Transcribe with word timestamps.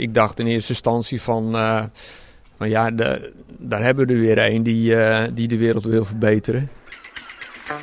Ik 0.00 0.14
dacht 0.14 0.38
in 0.38 0.46
eerste 0.46 0.72
instantie 0.72 1.22
van, 1.22 1.56
uh, 1.56 1.82
van 2.56 2.68
ja, 2.68 2.90
de, 2.90 3.32
daar 3.58 3.82
hebben 3.82 4.06
we 4.06 4.12
er 4.12 4.20
weer 4.20 4.38
een 4.38 4.62
die, 4.62 4.94
uh, 4.94 5.22
die 5.34 5.48
de 5.48 5.56
wereld 5.56 5.84
wil 5.84 6.04
verbeteren. 6.04 6.70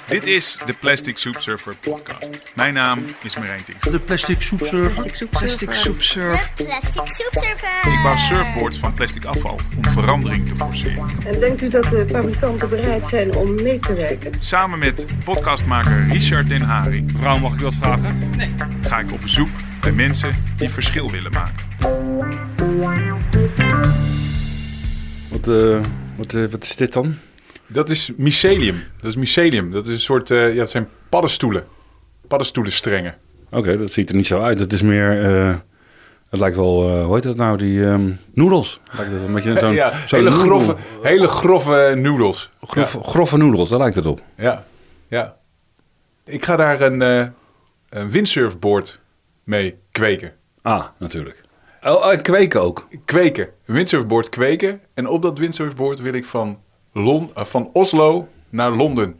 Dit 0.06 0.26
is 0.26 0.58
de 0.66 0.74
Plastic 0.74 1.18
Soup 1.18 1.36
Surfer 1.40 1.76
podcast. 1.76 2.42
Mijn 2.56 2.74
naam 2.74 3.06
is 3.24 3.38
Marijn 3.38 3.64
Tink. 3.64 3.92
De 3.92 4.00
Plastic 4.00 4.42
Soup 4.42 4.60
Surfer. 4.60 4.92
Plastic 4.92 5.16
Soup 5.16 5.30
Plastic 5.30 5.74
Soup 5.74 6.02
Surfer. 6.02 6.52
De 6.56 6.64
Plastic 6.64 7.08
Soup 7.08 7.44
Surfer. 7.44 7.92
Ik 7.92 8.00
bouw 8.04 8.16
surfboards 8.16 8.78
van 8.78 8.94
plastic 8.94 9.26
afval 9.26 9.60
om 9.78 9.86
verandering 9.86 10.48
te 10.48 10.56
forceren. 10.56 11.06
En 11.26 11.40
denkt 11.40 11.62
u 11.62 11.68
dat 11.68 11.84
de 11.84 12.08
fabrikanten 12.08 12.70
bereid 12.70 13.08
zijn 13.08 13.36
om 13.36 13.64
mee 13.64 13.80
te 13.80 13.94
werken? 13.94 14.32
Samen 14.40 14.80
met 14.80 15.06
podcastmaker 15.24 16.08
Richard 16.08 16.48
Den 16.48 16.62
Haring 16.62 17.12
Mevrouw, 17.12 17.38
mag 17.38 17.54
ik 17.54 17.60
wat 17.60 17.76
vragen? 17.76 18.18
Nee. 18.38 18.54
ga 18.82 19.00
ik 19.00 19.12
op 19.12 19.22
bezoek 19.22 19.50
bij 19.82 19.92
mensen 19.92 20.36
die 20.58 20.70
verschil 20.70 21.10
willen 21.10 21.32
maken. 21.32 21.66
Wat, 25.30 25.48
uh, 25.48 25.80
wat, 26.16 26.34
uh, 26.34 26.50
wat 26.50 26.64
is 26.64 26.76
dit 26.76 26.94
dan? 26.94 27.16
Dat 27.68 27.90
is 27.90 28.12
mycelium. 28.18 28.76
Dat 29.02 29.10
is 29.10 29.16
mycelium. 29.16 29.72
Dat 29.72 29.88
is 29.88 29.94
een 29.94 30.00
soort, 30.00 30.30
uh, 30.30 30.54
ja, 30.54 30.60
het 30.60 30.70
zijn 30.70 30.88
paddenstoelen. 31.10 31.66
Paddenstoelenstrengen. 32.28 33.16
Oké, 33.46 33.58
okay, 33.58 33.78
dat 33.78 33.92
ziet 33.92 34.10
er 34.10 34.16
niet 34.16 34.26
zo 34.26 34.42
uit. 34.42 34.60
Het 34.60 34.74
is 34.74 34.82
meer, 34.82 35.10
het 36.30 36.40
lijkt 36.40 36.56
wel, 36.56 37.04
hoe 37.04 37.14
heet 37.14 37.24
dat 37.24 37.36
nou, 37.36 37.58
die 37.58 37.80
um, 37.80 38.20
noedels. 38.34 38.80
Lijkt 38.92 39.12
het 39.12 39.22
een 39.28 39.34
beetje 39.34 39.60
zo'n, 39.60 39.74
ja, 39.84 40.08
zo 40.08 40.16
hele, 40.16 40.32
grove, 40.32 40.76
hele 41.02 41.28
grove 41.28 41.94
noedels. 41.98 42.50
Grof, 42.62 42.94
ja. 42.94 43.00
Grove 43.02 43.38
noedels, 43.38 43.70
daar 43.70 43.80
lijkt 43.80 43.96
het 43.96 44.06
op. 44.06 44.22
Ja, 44.36 44.64
ja. 45.08 45.36
Ik 46.26 46.46
ga 46.46 46.56
daar 46.56 46.82
een, 46.82 47.02
een 47.90 48.12
windsurfboard 48.12 49.00
mee 49.50 49.78
kweken. 49.92 50.34
Ah, 50.62 50.86
natuurlijk. 50.98 51.42
Oh, 51.84 52.12
en 52.12 52.22
kweken 52.22 52.62
ook? 52.62 52.88
Kweken. 53.06 53.48
Een 53.66 53.74
windsurfboard 53.74 54.30
kweken. 54.30 54.82
En 54.94 55.08
op 55.08 55.22
dat 55.22 55.38
windsurfboard 55.38 56.00
wil 56.00 56.14
ik 56.14 56.26
van 56.26 56.60
Lon, 56.94 57.30
uh, 57.38 57.44
van 57.44 57.70
Oslo 57.74 58.28
naar 58.50 58.72
Londen 58.72 59.20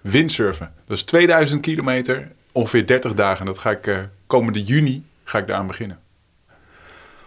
windsurfen. 0.00 0.72
Dat 0.86 0.96
is 0.96 1.04
2000 1.04 1.60
kilometer, 1.60 2.28
ongeveer 2.52 2.86
30 2.86 3.14
dagen. 3.14 3.46
Dat 3.46 3.58
ga 3.58 3.70
ik 3.70 3.86
uh, 3.86 3.98
komende 4.26 4.62
juni 4.62 5.04
ga 5.24 5.38
ik 5.38 5.46
daaraan 5.46 5.66
beginnen. 5.66 5.98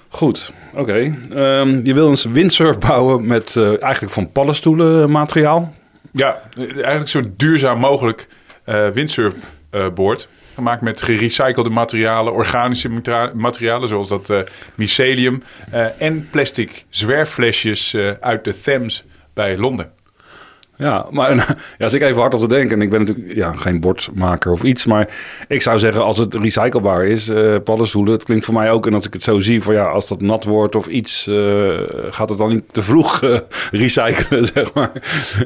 Goed, 0.07 0.53
oké. 0.71 0.81
Okay. 0.81 1.59
Um, 1.61 1.85
je 1.85 1.93
wil 1.93 2.09
een 2.09 2.33
windsurf 2.33 2.77
bouwen 2.77 3.27
met 3.27 3.55
uh, 3.55 3.83
eigenlijk 3.83 4.13
van 4.13 4.31
paddenstoelen 4.31 5.11
materiaal? 5.11 5.73
Ja, 6.11 6.41
eigenlijk 6.55 7.07
zo 7.07 7.21
duurzaam 7.35 7.79
mogelijk 7.79 8.27
windsurfboard. 8.93 10.27
Gemaakt 10.59 10.81
met 10.81 11.02
gerecyclede 11.02 11.69
materialen, 11.69 12.33
organische 12.33 12.89
materialen 13.33 13.88
zoals 13.88 14.07
dat 14.09 14.33
mycelium 14.75 15.43
en 15.97 16.27
plastic 16.31 16.85
zwerfflesjes 16.89 17.95
uit 18.19 18.43
de 18.43 18.61
Thames 18.61 19.03
bij 19.33 19.57
Londen. 19.57 19.91
Ja, 20.80 21.08
maar 21.09 21.35
ja, 21.77 21.83
als 21.83 21.94
ik 21.94 22.02
even 22.02 22.22
hard 22.22 22.33
op 22.33 22.39
te 22.39 22.47
denken, 22.47 22.75
en 22.75 22.81
ik 22.81 22.89
ben 22.89 22.99
natuurlijk 22.99 23.35
ja, 23.35 23.53
geen 23.55 23.80
bordmaker 23.80 24.52
of 24.52 24.63
iets, 24.63 24.86
maar 24.86 25.09
ik 25.47 25.61
zou 25.61 25.80
zeggen 25.80 26.03
als 26.03 26.17
het 26.17 26.33
recyclebaar 26.33 27.05
is, 27.05 27.30
uh, 27.30 27.55
paddenstoelen, 27.63 28.13
het 28.13 28.23
klinkt 28.23 28.45
voor 28.45 28.53
mij 28.53 28.71
ook, 28.71 28.88
en 28.88 28.94
als 28.94 29.05
ik 29.05 29.13
het 29.13 29.23
zo 29.23 29.39
zie, 29.39 29.63
van 29.63 29.73
ja, 29.73 29.86
als 29.86 30.08
dat 30.08 30.21
nat 30.21 30.44
wordt 30.44 30.75
of 30.75 30.88
iets, 30.88 31.27
uh, 31.27 31.80
gaat 32.09 32.30
het 32.30 32.38
dan 32.38 32.49
niet 32.49 32.73
te 32.73 32.81
vroeg 32.81 33.21
uh, 33.21 33.39
recyclen, 33.71 34.45
zeg 34.53 34.73
maar. 34.73 34.91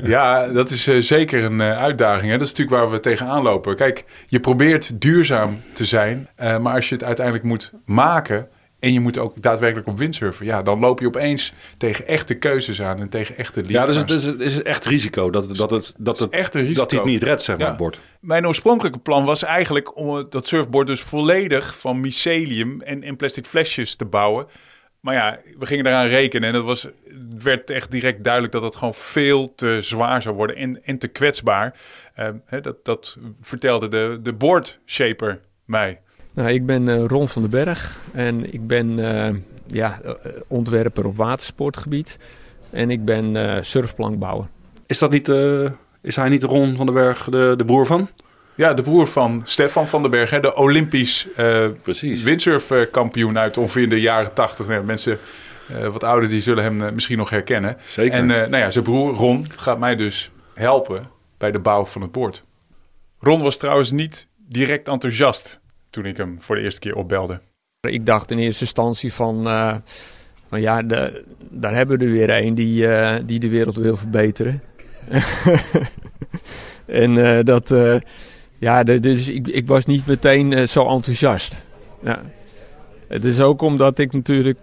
Ja, 0.03 0.47
dat 0.47 0.69
is 0.69 0.83
zeker 0.83 1.43
een 1.43 1.61
uitdaging. 1.61 2.31
Hè? 2.31 2.37
Dat 2.37 2.47
is 2.47 2.53
natuurlijk 2.53 2.81
waar 2.81 2.91
we 2.91 2.99
tegenaan 2.99 3.43
lopen. 3.43 3.75
Kijk, 3.75 4.03
je 4.27 4.39
probeert 4.39 5.01
duurzaam 5.01 5.61
te 5.73 5.85
zijn, 5.85 6.27
maar 6.37 6.75
als 6.75 6.89
je 6.89 6.95
het 6.95 7.03
uiteindelijk 7.03 7.45
moet 7.45 7.71
maken, 7.85 8.47
en 8.83 8.93
je 8.93 8.99
moet 8.99 9.17
ook 9.17 9.41
daadwerkelijk 9.41 9.87
op 9.87 9.97
windsurfen. 9.97 10.45
Ja, 10.45 10.61
dan 10.61 10.79
loop 10.79 10.99
je 10.99 11.07
opeens 11.07 11.53
tegen 11.77 12.07
echte 12.07 12.33
keuzes 12.33 12.81
aan 12.81 12.99
en 12.99 13.09
tegen 13.09 13.37
echte 13.37 13.63
Ja, 13.67 13.85
dus 13.85 13.95
het 13.95 14.39
is, 14.39 14.61
echt 14.61 14.85
risico 14.85 15.29
dat, 15.29 15.55
dat, 15.55 15.69
het, 15.69 15.93
dat, 15.97 16.19
het, 16.19 16.31
echt 16.31 16.55
een 16.55 16.61
risico. 16.61 16.79
dat 16.79 16.91
hij 16.91 16.99
het 16.99 17.09
niet 17.09 17.23
redt, 17.23 17.41
zeg 17.41 17.55
maar, 17.55 17.65
ja. 17.65 17.71
het 17.71 17.81
bord. 17.81 17.99
Mijn 18.19 18.47
oorspronkelijke 18.47 18.99
plan 18.99 19.25
was 19.25 19.43
eigenlijk 19.43 19.97
om 19.97 20.25
dat 20.29 20.47
surfboard 20.47 20.87
dus 20.87 21.01
volledig 21.01 21.77
van 21.77 22.01
mycelium 22.01 22.81
en, 22.81 23.03
en 23.03 23.15
plastic 23.15 23.45
flesjes 23.45 23.95
te 23.95 24.05
bouwen. 24.05 24.47
Maar 24.99 25.13
ja, 25.13 25.39
we 25.59 25.65
gingen 25.65 25.85
eraan 25.85 26.07
rekenen 26.07 26.49
en 26.49 26.55
het, 26.55 26.63
was, 26.63 26.81
het 26.81 27.43
werd 27.43 27.69
echt 27.69 27.91
direct 27.91 28.23
duidelijk 28.23 28.53
dat 28.53 28.61
het 28.63 28.75
gewoon 28.75 28.93
veel 28.93 29.55
te 29.55 29.81
zwaar 29.81 30.21
zou 30.21 30.35
worden 30.35 30.55
en, 30.55 30.83
en 30.83 30.97
te 30.97 31.07
kwetsbaar. 31.07 31.79
Uh, 32.19 32.27
hè, 32.45 32.61
dat, 32.61 32.85
dat 32.85 33.17
vertelde 33.41 33.87
de, 33.87 34.19
de 34.21 34.33
board 34.33 34.79
shaper 34.85 35.41
mij. 35.65 36.01
Nou, 36.33 36.49
ik 36.49 36.65
ben 36.65 36.87
uh, 36.87 37.05
Ron 37.05 37.29
van 37.29 37.41
den 37.41 37.51
Berg 37.51 37.99
en 38.13 38.53
ik 38.53 38.67
ben 38.67 38.97
uh, 38.97 39.29
ja, 39.65 40.01
ontwerper 40.47 41.05
op 41.05 41.15
watersportgebied. 41.17 42.17
En 42.69 42.91
ik 42.91 43.05
ben 43.05 43.35
uh, 43.35 43.57
surfplankbouwer. 43.61 44.47
Is, 44.85 44.99
dat 44.99 45.11
niet, 45.11 45.27
is 46.01 46.15
hij 46.15 46.29
niet 46.29 46.43
Ron 46.43 46.75
van 46.75 46.85
den 46.85 46.95
Berg, 46.95 47.23
de, 47.23 47.53
de 47.57 47.65
broer 47.65 47.85
van? 47.85 48.09
Ja, 48.55 48.73
de 48.73 48.81
broer 48.81 49.07
van 49.07 49.41
Stefan 49.45 49.87
van 49.87 50.01
den 50.01 50.11
Berg, 50.11 50.29
hè, 50.29 50.39
de 50.39 50.55
Olympisch 50.55 51.27
windsurfkampioen 52.23 53.37
uit 53.37 53.57
ongeveer 53.57 53.89
de 53.89 54.01
jaren 54.01 54.33
tachtig. 54.33 54.67
Nou, 54.67 54.83
mensen 54.83 55.19
wat 55.91 56.03
ouder 56.03 56.29
die 56.29 56.41
zullen 56.41 56.63
hem 56.63 56.93
misschien 56.93 57.17
nog 57.17 57.29
herkennen. 57.29 57.77
Zeker. 57.85 58.13
En 58.13 58.25
nou 58.25 58.57
ja, 58.57 58.71
zijn 58.71 58.83
broer 58.83 59.15
Ron 59.15 59.47
gaat 59.57 59.79
mij 59.79 59.95
dus 59.95 60.31
helpen 60.53 61.03
bij 61.37 61.51
de 61.51 61.59
bouw 61.59 61.85
van 61.85 62.01
het 62.01 62.11
boord. 62.11 62.43
Ron 63.19 63.41
was 63.41 63.57
trouwens 63.57 63.91
niet 63.91 64.27
direct 64.47 64.87
enthousiast 64.87 65.59
toen 65.93 66.05
ik 66.05 66.17
hem 66.17 66.37
voor 66.39 66.55
de 66.55 66.61
eerste 66.61 66.79
keer 66.79 66.95
opbelde. 66.95 67.39
Ik 67.79 68.05
dacht 68.05 68.31
in 68.31 68.37
eerste 68.37 68.61
instantie 68.61 69.13
van, 69.13 69.47
uh, 69.47 69.75
van 70.49 70.61
ja, 70.61 70.81
daar 71.49 71.73
hebben 71.73 71.99
we 71.99 72.05
er 72.05 72.11
weer 72.11 72.29
een 72.29 72.53
die, 72.53 72.83
uh, 72.83 73.15
die 73.25 73.39
de 73.39 73.49
wereld 73.49 73.75
wil 73.75 73.97
verbeteren. 73.97 74.61
en 76.85 77.15
uh, 77.15 77.39
dat, 77.43 77.73
ja, 78.57 78.83
dus 78.83 79.29
ik, 79.29 79.47
ik 79.47 79.67
was 79.67 79.85
niet 79.85 80.05
meteen 80.05 80.67
zo 80.67 80.87
enthousiast. 80.87 81.63
Ja. 82.03 82.21
Het 83.07 83.25
is 83.25 83.39
ook 83.39 83.61
omdat 83.61 83.99
ik 83.99 84.13
natuurlijk 84.13 84.57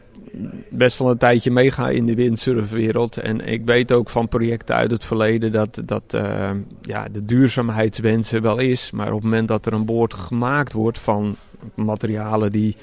best 0.68 0.98
wel 0.98 1.10
een 1.10 1.18
tijdje 1.18 1.50
meega 1.50 1.88
in 1.88 2.06
de 2.06 2.14
windsurfwereld. 2.14 3.16
En 3.16 3.46
ik 3.46 3.64
weet 3.64 3.92
ook 3.92 4.10
van 4.10 4.28
projecten 4.28 4.74
uit 4.74 4.90
het 4.90 5.04
verleden 5.04 5.52
dat, 5.52 5.82
dat 5.84 6.02
uh, 6.14 6.50
ja, 6.82 7.08
de 7.12 7.24
duurzaamheidswens 7.24 8.32
er 8.32 8.42
wel 8.42 8.58
is. 8.58 8.90
Maar 8.90 9.06
op 9.06 9.14
het 9.14 9.22
moment 9.22 9.48
dat 9.48 9.66
er 9.66 9.72
een 9.72 9.84
boord 9.84 10.14
gemaakt 10.14 10.72
wordt 10.72 10.98
van 10.98 11.36
materialen 11.74 12.52
die 12.52 12.76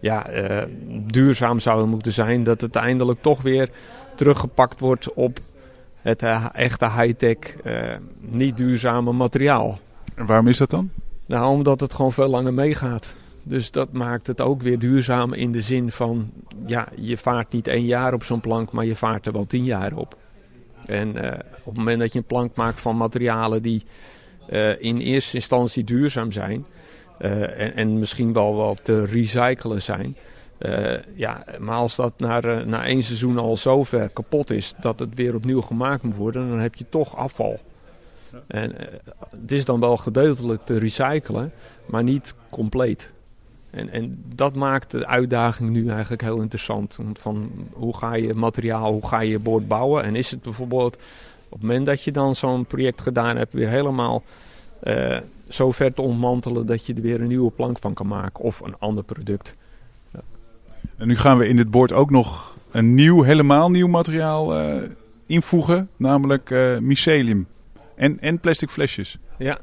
ja, 0.00 0.32
uh, 0.32 0.62
duurzaam 1.06 1.60
zouden 1.60 1.88
moeten 1.88 2.12
zijn, 2.12 2.42
dat 2.42 2.60
het 2.60 2.76
uiteindelijk 2.76 3.22
toch 3.22 3.42
weer 3.42 3.68
teruggepakt 4.14 4.80
wordt 4.80 5.12
op 5.12 5.38
het 6.00 6.22
uh, 6.22 6.46
echte 6.52 6.90
high-tech, 6.90 7.56
niet 8.20 8.56
duurzame 8.56 9.12
materiaal. 9.12 9.78
En 10.14 10.26
waarom 10.26 10.48
is 10.48 10.58
dat 10.58 10.70
dan? 10.70 10.90
Nou, 11.26 11.50
omdat 11.50 11.80
het 11.80 11.94
gewoon 11.94 12.12
veel 12.12 12.28
langer 12.28 12.54
meegaat. 12.54 13.14
Dus 13.44 13.70
dat 13.70 13.92
maakt 13.92 14.26
het 14.26 14.40
ook 14.40 14.62
weer 14.62 14.78
duurzaam 14.78 15.32
in 15.32 15.52
de 15.52 15.60
zin 15.60 15.90
van, 15.90 16.30
ja, 16.66 16.88
je 16.96 17.16
vaart 17.16 17.52
niet 17.52 17.68
één 17.68 17.84
jaar 17.84 18.14
op 18.14 18.24
zo'n 18.24 18.40
plank, 18.40 18.72
maar 18.72 18.84
je 18.84 18.96
vaart 18.96 19.26
er 19.26 19.32
wel 19.32 19.46
tien 19.46 19.64
jaar 19.64 19.96
op. 19.96 20.16
En 20.86 21.16
uh, 21.16 21.32
op 21.58 21.64
het 21.64 21.76
moment 21.76 22.00
dat 22.00 22.12
je 22.12 22.18
een 22.18 22.24
plank 22.24 22.56
maakt 22.56 22.80
van 22.80 22.96
materialen 22.96 23.62
die 23.62 23.82
uh, 24.50 24.82
in 24.82 24.98
eerste 24.98 25.36
instantie 25.36 25.84
duurzaam 25.84 26.32
zijn 26.32 26.66
uh, 27.20 27.60
en, 27.60 27.74
en, 27.74 27.98
misschien 27.98 28.32
wel 28.32 28.56
wel 28.56 28.74
te 28.74 29.04
recyclen 29.04 29.82
zijn. 29.82 30.16
ja, 31.14 31.44
maar 31.58 31.76
als 31.76 31.96
dat 31.96 32.12
na, 32.18 32.40
na 32.64 32.84
één 32.84 33.02
seizoen 33.02 33.38
al 33.38 33.56
zo 33.56 33.84
ver 33.84 34.08
kapot 34.08 34.50
is 34.50 34.74
dat 34.80 34.98
het 34.98 35.14
weer 35.14 35.34
opnieuw 35.34 35.60
gemaakt 35.60 36.02
moet 36.02 36.16
worden, 36.16 36.48
dan 36.48 36.58
heb 36.58 36.74
je 36.74 36.88
toch 36.88 37.16
afval. 37.16 37.60
En 38.46 38.72
het 39.40 39.52
is 39.52 39.64
dan 39.64 39.80
wel 39.80 39.96
gedeeltelijk 39.96 40.64
te 40.64 40.78
recyclen, 40.78 41.52
maar 41.86 42.02
niet 42.02 42.34
compleet. 42.50 43.10
En, 43.70 43.90
en 43.90 44.24
dat 44.34 44.54
maakt 44.54 44.90
de 44.90 45.06
uitdaging 45.06 45.70
nu 45.70 45.88
eigenlijk 45.88 46.22
heel 46.22 46.40
interessant. 46.40 46.98
Van 47.12 47.50
hoe 47.72 47.96
ga 47.96 48.14
je 48.14 48.34
materiaal, 48.34 48.92
hoe 48.92 49.06
ga 49.06 49.20
je 49.20 49.30
je 49.30 49.38
boord 49.38 49.68
bouwen? 49.68 50.04
En 50.04 50.16
is 50.16 50.30
het 50.30 50.42
bijvoorbeeld 50.42 50.96
op 51.48 51.58
het 51.58 51.62
moment 51.62 51.86
dat 51.86 52.02
je 52.02 52.12
dan 52.12 52.36
zo'n 52.36 52.66
project 52.66 53.00
gedaan 53.00 53.36
hebt, 53.36 53.52
weer 53.52 53.68
helemaal 53.68 54.22
uh, 54.82 55.16
zo 55.48 55.70
ver 55.70 55.94
te 55.94 56.02
ontmantelen 56.02 56.66
dat 56.66 56.86
je 56.86 56.94
er 56.94 57.02
weer 57.02 57.20
een 57.20 57.28
nieuwe 57.28 57.50
plank 57.50 57.78
van 57.78 57.94
kan 57.94 58.06
maken 58.06 58.44
of 58.44 58.60
een 58.60 58.78
ander 58.78 59.04
product. 59.04 59.54
Ja. 60.12 60.20
En 60.96 61.08
nu 61.08 61.16
gaan 61.16 61.38
we 61.38 61.48
in 61.48 61.56
dit 61.56 61.70
boord 61.70 61.92
ook 61.92 62.10
nog 62.10 62.56
een 62.70 62.94
nieuw, 62.94 63.22
helemaal 63.22 63.70
nieuw 63.70 63.88
materiaal 63.88 64.60
uh, 64.60 64.82
invoegen, 65.26 65.88
namelijk 65.96 66.50
uh, 66.50 66.78
mycelium 66.78 67.46
en, 67.94 68.20
en 68.20 68.38
plastic 68.40 68.70
flesjes. 68.70 69.18
Ja, 69.38 69.58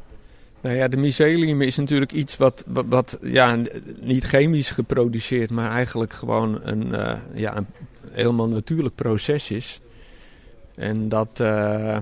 nou 0.66 0.78
ja, 0.78 0.88
de 0.88 0.98
mycelium 0.98 1.62
is 1.62 1.76
natuurlijk 1.78 2.12
iets 2.12 2.38
wat, 2.38 2.66
wat, 2.68 3.20
ja, 3.22 3.58
niet 4.00 4.24
chemisch 4.24 4.72
geproduceerd, 4.72 5.50
maar 5.50 5.72
eigenlijk 5.72 6.14
gewoon 6.14 6.60
een, 6.62 6.88
uh, 6.88 7.18
ja, 7.34 7.58
een 7.58 7.66
helemaal 8.12 8.48
natuurlijk 8.48 8.96
proces 8.96 9.52
is. 9.52 9.82
En 10.76 11.10
dat, 11.10 11.40
uh, 11.42 11.98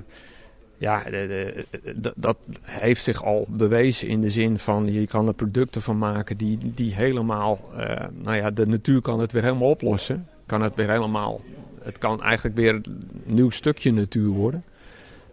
ja, 0.78 1.04
de- 1.04 1.66
de- 1.96 2.14
dat 2.16 2.38
heeft 2.62 3.04
zich 3.04 3.24
al 3.24 3.48
bewezen 3.50 4.08
in 4.08 4.22
de 4.22 4.30
zin 4.30 4.60
van 4.60 4.92
je 4.94 5.08
kan 5.08 5.28
er 5.28 5.34
producten 5.34 5.82
van 5.82 5.98
maken 5.98 6.38
die, 6.38 6.58
die 6.76 6.94
helemaal, 6.94 7.60
eh, 7.78 8.06
nou 8.14 8.38
ja, 8.38 8.52
de 8.52 8.68
natuur 8.68 9.02
kan 9.02 9.20
het 9.20 9.32
weer 9.32 9.44
helemaal 9.44 9.70
oplossen. 9.70 10.28
Kan 10.46 10.62
het 10.62 10.76
weer 10.76 10.90
helemaal, 10.90 11.42
het 11.82 11.98
kan 11.98 12.22
eigenlijk 12.24 12.56
weer 12.56 12.74
een 12.74 13.04
nieuw 13.24 13.50
stukje 13.50 13.94
natuur 13.94 14.30
worden. 14.30 14.64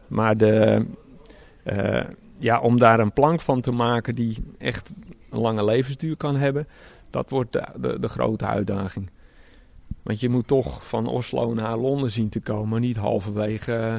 Maar 0.06 0.37
de, 0.37 0.85
eh, 1.62 2.05
ja, 2.41 2.61
om 2.61 2.79
daar 2.79 3.01
een 3.01 3.13
plank 3.13 3.41
van 3.41 3.61
te 3.61 3.71
maken 3.71 4.15
die 4.15 4.37
echt 4.59 4.93
een 5.31 5.39
lange 5.39 5.65
levensduur 5.65 6.17
kan 6.17 6.37
hebben, 6.37 6.69
dat 7.11 7.31
wordt 7.31 7.53
de, 7.53 7.65
de, 7.81 7.99
de 7.99 8.09
grote 8.09 8.47
uitdaging. 8.47 9.11
Want 10.03 10.21
je 10.21 10.29
moet 10.29 10.47
toch 10.47 10.89
van 10.89 11.07
Oslo 11.07 11.55
naar 11.55 11.77
Londen 11.77 12.11
zien 12.11 12.29
te 12.29 12.41
komen, 12.41 12.81
niet 12.81 12.97
halverwege 12.97 13.75
eh, 13.75 13.95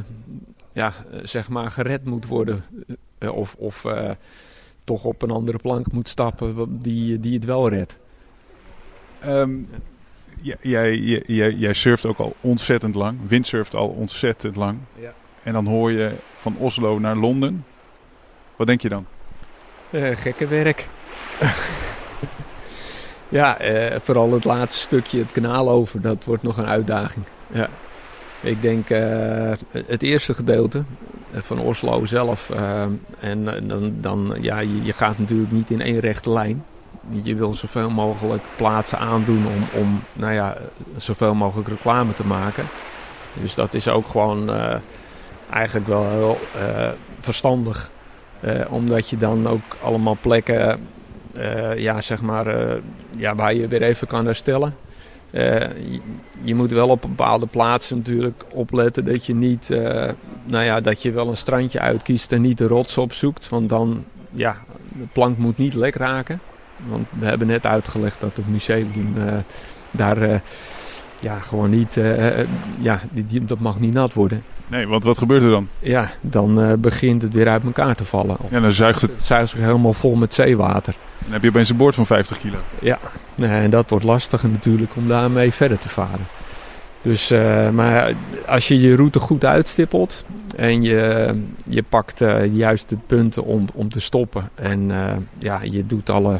ja, 0.73 0.93
eh, 1.11 1.19
zeg 1.23 1.49
maar 1.49 1.71
gered 1.71 2.05
moet 2.05 2.27
worden. 2.27 2.63
Eh, 3.17 3.35
Of, 3.35 3.55
of 3.55 3.85
toch 4.83 5.03
op 5.03 5.21
een 5.21 5.31
andere 5.31 5.57
plank 5.57 5.91
moet 5.91 6.07
stappen 6.07 6.81
die, 6.81 7.19
die 7.19 7.33
het 7.33 7.45
wel 7.45 7.69
redt. 7.69 7.97
Ehm, 9.19 9.57
jij, 10.41 10.57
jij, 10.61 10.97
jij, 11.25 11.53
jij 11.53 11.73
surft 11.73 12.05
ook 12.05 12.17
al 12.17 12.35
ontzettend 12.41 12.95
lang. 12.95 13.19
Windsurft 13.27 13.75
al 13.75 13.87
ontzettend 13.87 14.55
lang. 14.55 14.77
Ja. 14.99 15.13
En 15.43 15.53
dan 15.53 15.67
hoor 15.67 15.91
je 15.91 16.11
van 16.37 16.57
Oslo 16.57 16.99
naar 16.99 17.15
Londen. 17.15 17.65
Wat 18.61 18.69
denk 18.69 18.81
je 18.81 18.89
dan? 18.89 19.05
Eh, 19.89 20.17
gekke 20.17 20.47
werk. 20.47 20.87
ja, 23.39 23.57
eh, 23.57 23.99
vooral 23.99 24.33
het 24.33 24.43
laatste 24.43 24.79
stukje, 24.79 25.19
het 25.19 25.31
kanaal 25.31 25.69
over, 25.69 26.01
dat 26.01 26.25
wordt 26.25 26.43
nog 26.43 26.57
een 26.57 26.65
uitdaging. 26.65 27.25
Ja. 27.47 27.69
Ik 28.41 28.61
denk 28.61 28.89
eh, 28.89 29.51
het 29.71 30.03
eerste 30.03 30.33
gedeelte 30.33 30.83
van 31.31 31.59
Oslo 31.59 32.05
zelf. 32.05 32.49
en 33.19 33.45
dan, 33.67 33.93
dan 33.99 34.37
ja, 34.41 34.59
je, 34.59 34.93
gaat 34.93 35.17
natuurlijk 35.17 35.51
niet 35.51 35.69
in 35.69 35.81
één 35.81 35.99
rechte 35.99 36.29
lijn. 36.29 36.65
Je 37.23 37.35
wil 37.35 37.53
zoveel 37.53 37.89
mogelijk 37.89 38.43
plaatsen 38.55 38.97
aandoen 38.99 39.45
om, 39.45 39.81
om 39.81 40.03
nou 40.13 40.33
ja, 40.33 40.57
zoveel 40.97 41.33
mogelijk 41.33 41.67
reclame 41.67 42.13
te 42.13 42.25
maken. 42.25 42.67
Dus 43.33 43.55
dat 43.55 43.73
is 43.73 43.87
ook 43.87 44.07
gewoon 44.07 44.51
eigenlijk 45.49 45.87
wel 45.87 46.09
heel 46.09 46.39
verstandig. 47.21 47.91
Eh, 48.41 48.61
omdat 48.69 49.09
je 49.09 49.17
dan 49.17 49.47
ook 49.47 49.77
allemaal 49.83 50.17
plekken, 50.21 50.79
eh, 51.33 51.77
ja, 51.77 52.01
zeg 52.01 52.21
maar, 52.21 52.47
eh, 52.47 52.77
ja, 53.15 53.35
waar 53.35 53.53
je 53.53 53.67
weer 53.67 53.81
even 53.81 54.07
kan 54.07 54.25
herstellen. 54.25 54.75
Je, 56.43 56.55
moet 56.55 56.71
wel 56.71 56.89
op 56.89 57.01
bepaalde 57.01 57.45
plaatsen 57.45 57.97
natuurlijk 57.97 58.43
opletten 58.53 59.05
dat 59.05 59.25
je 59.25 59.35
niet, 59.35 59.69
nou 60.45 60.63
ja, 60.63 60.81
dat 60.81 61.01
je 61.01 61.11
wel 61.11 61.27
een 61.27 61.37
strandje 61.37 61.79
uitkiest 61.79 62.31
en 62.31 62.41
niet 62.41 62.57
de 62.57 62.67
rots 62.67 62.97
opzoekt. 62.97 63.49
Want 63.49 63.69
dan, 63.69 64.03
ja, 64.31 64.55
de 64.89 65.07
plank 65.13 65.37
moet 65.37 65.57
niet 65.57 65.73
lek 65.73 65.95
raken. 65.95 66.39
Want 66.87 67.07
we 67.19 67.25
hebben 67.25 67.47
net 67.47 67.65
uitgelegd 67.65 68.21
dat 68.21 68.35
het 68.35 68.47
museum 68.47 69.13
eh, 69.17 69.33
daar, 69.91 70.41
ja, 71.19 71.39
gewoon 71.39 71.69
niet, 71.69 71.99
ja, 72.79 72.99
dat 73.41 73.59
mag 73.59 73.79
niet 73.79 73.93
nat 73.93 74.13
worden. 74.13 74.43
Nee, 74.71 74.87
want 74.87 75.03
wat 75.03 75.17
gebeurt 75.17 75.43
er 75.43 75.49
dan? 75.49 75.67
Ja, 75.79 76.09
dan 76.21 76.61
eh, 76.61 76.73
begint 76.73 77.21
het 77.21 77.33
weer 77.33 77.49
uit 77.49 77.63
elkaar 77.63 77.95
te 77.95 78.05
vallen. 78.05 78.37
Ja, 78.49 78.59
dan 78.59 78.71
zuigt 78.71 79.01
het. 79.01 79.11
Het 79.11 79.25
zuigt 79.25 79.49
zich 79.49 79.59
helemaal 79.59 79.93
vol 79.93 80.15
met 80.15 80.33
zeewater. 80.33 80.95
Dan 81.19 81.31
heb 81.31 81.41
je 81.41 81.49
opeens 81.49 81.69
een 81.69 81.77
boord 81.77 81.95
van 81.95 82.05
50 82.05 82.37
kilo. 82.37 82.57
Ja, 82.79 82.99
nee, 83.35 83.61
en 83.61 83.69
dat 83.69 83.89
wordt 83.89 84.05
lastiger 84.05 84.49
natuurlijk 84.49 84.91
om 84.95 85.07
daarmee 85.07 85.51
verder 85.51 85.79
te 85.79 85.89
varen. 85.89 86.27
Dus, 87.01 87.31
eh, 87.31 87.69
maar 87.69 88.13
als 88.47 88.67
je 88.67 88.79
je 88.79 88.95
route 88.95 89.19
goed 89.19 89.45
uitstippelt 89.45 90.23
en 90.55 90.81
je, 90.81 91.33
je 91.65 91.83
pakt 91.83 92.21
eh, 92.21 92.37
de 92.37 92.51
juiste 92.51 92.97
punten 93.07 93.43
om, 93.43 93.65
om 93.73 93.89
te 93.89 93.99
stoppen. 93.99 94.49
En 94.55 94.91
ja, 95.37 95.59
je 95.63 95.85
doet 95.85 96.09
alle 96.09 96.39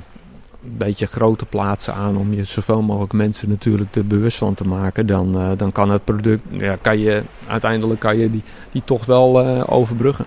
een 0.64 0.78
beetje 0.78 1.08
grote 1.08 1.46
plaatsen 1.46 1.94
aan 1.94 2.18
om 2.18 2.34
je 2.34 2.44
zoveel 2.44 2.82
mogelijk 2.82 3.14
mensen 3.14 3.50
natuurlijk 3.50 3.96
er 3.96 4.06
bewust 4.06 4.38
van 4.38 4.54
te 4.54 4.68
maken. 4.68 5.08
Dan, 5.08 5.40
eh, 5.40 5.52
dan 5.58 5.72
kan 5.72 5.90
het 5.90 6.04
product, 6.04 6.44
ja, 6.50 6.78
kan 6.82 7.00
je, 7.00 7.24
uiteindelijk 7.48 8.00
kan 8.00 8.18
je 8.18 8.32
die, 8.32 8.44
die 8.72 8.82
toch 8.86 9.06
wel 9.06 9.42
eh, 9.42 9.64
overbruggen. 9.66 10.26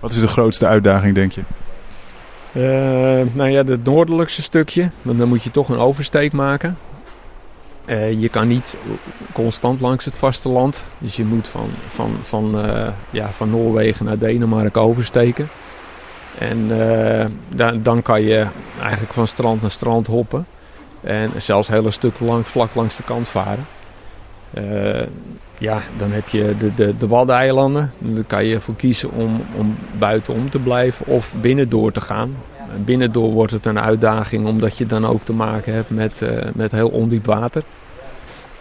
Wat 0.00 0.10
is 0.10 0.20
de 0.20 0.28
grootste 0.28 0.66
uitdaging, 0.66 1.14
denk 1.14 1.32
je? 1.32 1.42
Eh, 2.52 3.34
nou 3.34 3.50
ja, 3.50 3.64
het 3.64 3.84
noordelijkste 3.84 4.42
stukje. 4.42 4.90
Want 5.02 5.18
dan 5.18 5.28
moet 5.28 5.42
je 5.42 5.50
toch 5.50 5.68
een 5.68 5.78
oversteek 5.78 6.32
maken. 6.32 6.76
Je 8.18 8.28
kan 8.28 8.48
niet 8.48 8.76
constant 9.32 9.80
langs 9.80 10.04
het 10.04 10.14
vasteland. 10.14 10.86
Dus 10.98 11.16
je 11.16 11.24
moet 11.24 11.48
van, 11.48 11.68
van, 11.88 12.10
van, 12.22 12.54
ja, 13.10 13.28
van 13.28 13.50
Noorwegen 13.50 14.04
naar 14.04 14.18
Denemarken 14.18 14.80
oversteken. 14.80 15.48
En 16.38 16.66
eh, 16.70 17.26
da- 17.48 17.72
dan 17.82 18.02
kan 18.02 18.22
je 18.22 18.46
eigenlijk 18.80 19.12
van 19.12 19.26
strand 19.26 19.60
naar 19.60 19.70
strand 19.70 20.06
hoppen. 20.06 20.46
En 21.00 21.30
zelfs 21.36 21.68
hele 21.68 21.90
stukken 21.90 22.26
lang 22.26 22.46
vlak 22.46 22.74
langs 22.74 22.96
de 22.96 23.02
kant 23.02 23.28
varen. 23.28 23.66
Eh, 24.54 25.06
ja, 25.58 25.78
dan 25.98 26.10
heb 26.10 26.28
je 26.28 26.54
de, 26.58 26.74
de, 26.74 26.96
de 26.96 27.06
Waddeneilanden. 27.06 27.92
Daar 27.98 28.24
kan 28.24 28.44
je 28.44 28.60
voor 28.60 28.76
kiezen 28.76 29.10
om, 29.12 29.40
om 29.56 29.76
buitenom 29.98 30.50
te 30.50 30.58
blijven 30.58 31.06
of 31.06 31.34
binnen 31.40 31.68
door 31.68 31.92
te 31.92 32.00
gaan. 32.00 32.36
En 32.74 32.84
Binnendoor 32.84 33.32
wordt 33.32 33.52
het 33.52 33.66
een 33.66 33.80
uitdaging 33.80 34.46
omdat 34.46 34.78
je 34.78 34.86
dan 34.86 35.06
ook 35.06 35.24
te 35.24 35.32
maken 35.32 35.74
hebt 35.74 35.90
met, 35.90 36.22
eh, 36.22 36.44
met 36.54 36.72
heel 36.72 36.88
ondiep 36.88 37.26
water. 37.26 37.62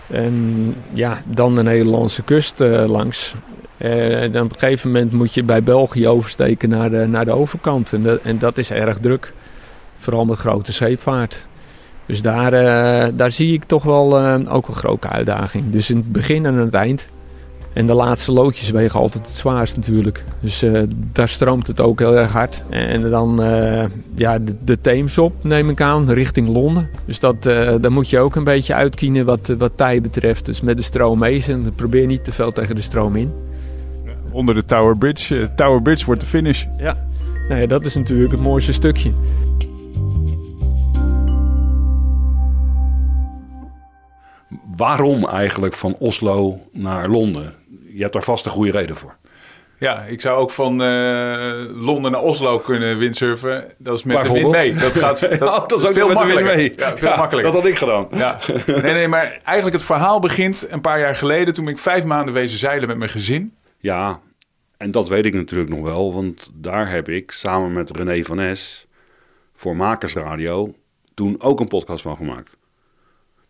En 0.07 0.75
ja, 0.94 1.18
dan 1.25 1.56
de 1.56 1.63
Nederlandse 1.63 2.24
kust 2.24 2.60
langs. 2.88 3.36
En 3.77 4.31
dan 4.31 4.44
op 4.45 4.51
een 4.54 4.60
gegeven 4.60 4.92
moment 4.92 5.12
moet 5.12 5.33
je 5.33 5.44
bij 5.44 5.63
België 5.63 6.07
oversteken 6.07 6.69
naar 6.69 6.89
de, 6.89 7.06
naar 7.07 7.25
de 7.25 7.31
overkant. 7.31 7.94
En, 7.94 8.04
dat- 8.04 8.19
en 8.24 8.38
dat 8.38 8.57
is 8.57 8.72
erg 8.72 8.98
druk. 8.98 9.33
Vooral 9.98 10.25
met 10.25 10.38
grote 10.38 10.72
zeepvaart. 10.72 11.48
Dus 12.06 12.22
daar, 12.22 12.54
eh, 12.54 13.12
daar 13.16 13.31
zie 13.31 13.54
ik 13.54 13.63
toch 13.63 13.83
wel 13.83 14.19
eh, 14.19 14.36
ook 14.56 14.68
een 14.68 14.74
grote 14.75 15.07
uitdaging. 15.10 15.69
Dus 15.69 15.89
in 15.89 15.95
het 15.98 16.12
begin 16.12 16.45
en 16.45 16.56
het 16.56 16.74
eind. 16.74 17.07
En 17.74 17.86
de 17.86 17.94
laatste 17.94 18.31
loodjes 18.31 18.69
wegen 18.69 19.00
altijd 19.00 19.25
het 19.25 19.36
zwaarst 19.36 19.75
natuurlijk. 19.75 20.24
Dus 20.39 20.62
eh, 20.62 20.81
daar 21.12 21.30
stroomt 21.30 21.68
het 21.68 21.81
ook 21.81 22.00
heel 22.00 22.18
erg 22.18 22.31
hard. 22.31 22.63
En 22.69 23.10
dan 23.10 23.44
eh, 23.44 23.83
ja, 24.16 24.39
de, 24.39 24.56
de 24.63 24.81
Theems 24.81 25.18
op, 25.18 25.33
neem 25.44 25.69
ik 25.69 25.81
aan, 25.81 26.12
richting 26.12 26.48
Londen. 26.48 26.89
Dus 27.06 27.19
dat, 27.19 27.45
eh 27.45 27.75
daar 27.81 27.92
moet 27.92 28.10
je 28.10 28.19
ook 28.19 28.36
een 28.36 28.44
beetje 28.44 28.74
uitkiezen 28.74 29.25
wat, 29.25 29.54
wat 29.57 29.72
tij 29.75 30.01
betreft. 30.01 30.45
Dus 30.45 30.62
met 30.62 30.77
de 30.77 30.83
stroom 30.83 31.19
mee 31.19 31.44
en 31.48 31.74
probeer 31.75 32.06
niet 32.06 32.24
te 32.24 32.31
veel 32.31 32.51
tegen 32.51 32.75
de 32.75 32.81
stroom 32.81 33.16
in. 33.16 33.31
Onder 34.36 34.56
de 34.56 34.66
Tower 34.66 34.98
Bridge. 34.98 35.40
Eh, 35.40 35.48
Tower 35.56 35.82
Bridge 35.82 36.06
wordt 36.06 36.22
de 36.22 36.28
finish. 36.28 36.66
Ja. 36.78 36.96
Nou 37.50 37.62
ja, 37.62 37.68
dat 37.68 37.86
is 37.86 37.96
natuurlijk 37.96 38.32
het 38.32 38.42
mooiste 38.42 38.74
stukje. 38.74 39.12
Waarom 44.78 45.26
eigenlijk 45.28 45.74
van 45.74 45.96
Oslo 46.00 46.60
naar 46.72 47.10
Londen? 47.10 47.54
Je 47.94 48.01
hebt 48.01 48.13
daar 48.13 48.24
vast 48.24 48.46
een 48.46 48.51
goede 48.51 48.72
reden 48.72 48.96
voor. 48.96 49.15
Ja, 49.77 50.01
ik 50.01 50.22
zou 50.22 50.38
ook 50.39 50.51
van 50.51 50.84
eh, 50.84 51.51
Londen 51.74 52.12
naar 52.12 52.22
Oslo 52.22 52.60
kunnen 52.60 52.98
windsurfen. 52.98 53.65
Dat 53.77 53.98
is 53.98 54.04
met 54.04 54.24
de 54.24 54.32
wind 54.32 54.51
mee. 54.51 54.74
Dat 54.74 54.96
gaat 54.96 55.20
dat, 55.39 55.42
Oh, 55.42 55.68
dat 55.68 55.80
is 55.80 55.86
ook 55.86 55.94
veel 55.94 56.08
met 56.08 56.18
de 56.18 56.25
wind 56.25 56.39
makkelijker. 56.39 56.56
mee. 56.56 56.74
Ja, 56.77 56.98
veel 56.98 57.10
Ja, 57.10 57.15
makkelijker. 57.18 57.51
Dat 57.54 57.62
had 57.62 57.72
ik 57.72 57.77
gedaan. 57.77 58.08
Ja. 58.12 58.38
Nee, 58.82 58.94
nee, 58.94 59.08
maar 59.08 59.39
eigenlijk 59.44 59.75
het 59.75 59.86
verhaal 59.86 60.20
begint 60.20 60.65
een 60.70 60.82
paar 60.82 61.00
jaar 61.00 61.15
geleden... 61.15 61.54
toen 61.54 61.68
ik 61.68 61.80
vijf 61.80 62.04
maanden 62.04 62.34
wezen 62.34 62.60
zeilen 62.60 62.88
met 62.88 62.98
mijn 62.98 63.10
gezin. 63.10 63.54
Ja, 63.80 64.20
en 64.77 64.91
dat 64.91 65.08
weet 65.08 65.25
ik 65.25 65.34
natuurlijk 65.34 65.70
nog 65.70 65.82
wel, 65.82 66.13
want 66.13 66.51
daar 66.53 66.89
heb 66.89 67.10
ik 67.10 67.32
samen 67.32 67.74
met 67.74 67.89
René 67.89 68.24
van 68.24 68.39
Es 68.39 68.88
voor 69.55 69.75
Makersradio 69.75 70.75
toen 71.13 71.41
ook 71.41 71.60
een 71.60 71.67
podcast 71.67 72.01
van 72.01 72.15
gemaakt. 72.15 72.55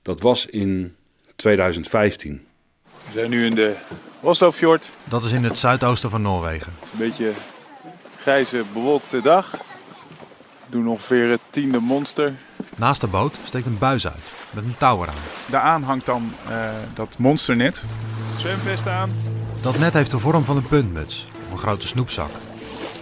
Dat 0.02 0.22
was 0.22 0.46
in 0.46 0.96
2015. 1.36 2.46
We 2.84 3.12
zijn 3.14 3.30
nu 3.30 3.46
in 3.46 3.56
de 3.56 3.76
Oslofjord. 4.20 4.92
Dat 5.04 5.24
is 5.24 5.32
in 5.32 5.44
het 5.44 5.60
zuidoosten 5.60 6.10
van 6.10 6.22
Noorwegen. 6.22 6.74
Het 6.76 6.86
is 6.86 6.92
een 6.92 6.98
beetje 6.98 7.32
grijze, 8.20 8.64
bewolkte 8.74 9.22
dag. 9.22 9.52
We 9.52 10.70
doen 10.70 10.88
ongeveer 10.88 11.30
het 11.30 11.42
tiende 11.50 11.80
monster. 11.80 12.34
Naast 12.76 13.02
de 13.02 13.08
boot 13.08 13.34
steekt 13.44 13.66
een 13.66 13.78
buis 13.78 14.08
uit 14.08 14.32
met 14.50 14.64
een 14.64 14.78
touw 14.78 15.02
eraan. 15.02 15.16
Daaraan 15.50 15.84
hangt 15.84 16.06
dan 16.06 16.34
eh, 16.50 16.70
dat 16.94 17.18
monsternet. 17.18 17.84
Zwemvest 18.38 18.88
aan. 18.88 19.35
Dat 19.66 19.80
net 19.80 19.94
heeft 19.94 20.12
de 20.12 20.20
vorm 20.20 20.44
van 20.44 20.58
een 20.58 20.68
puntmuts 20.68 21.28
of 21.46 21.52
een 21.52 21.58
grote 21.58 21.88
snoepzak. 21.88 22.30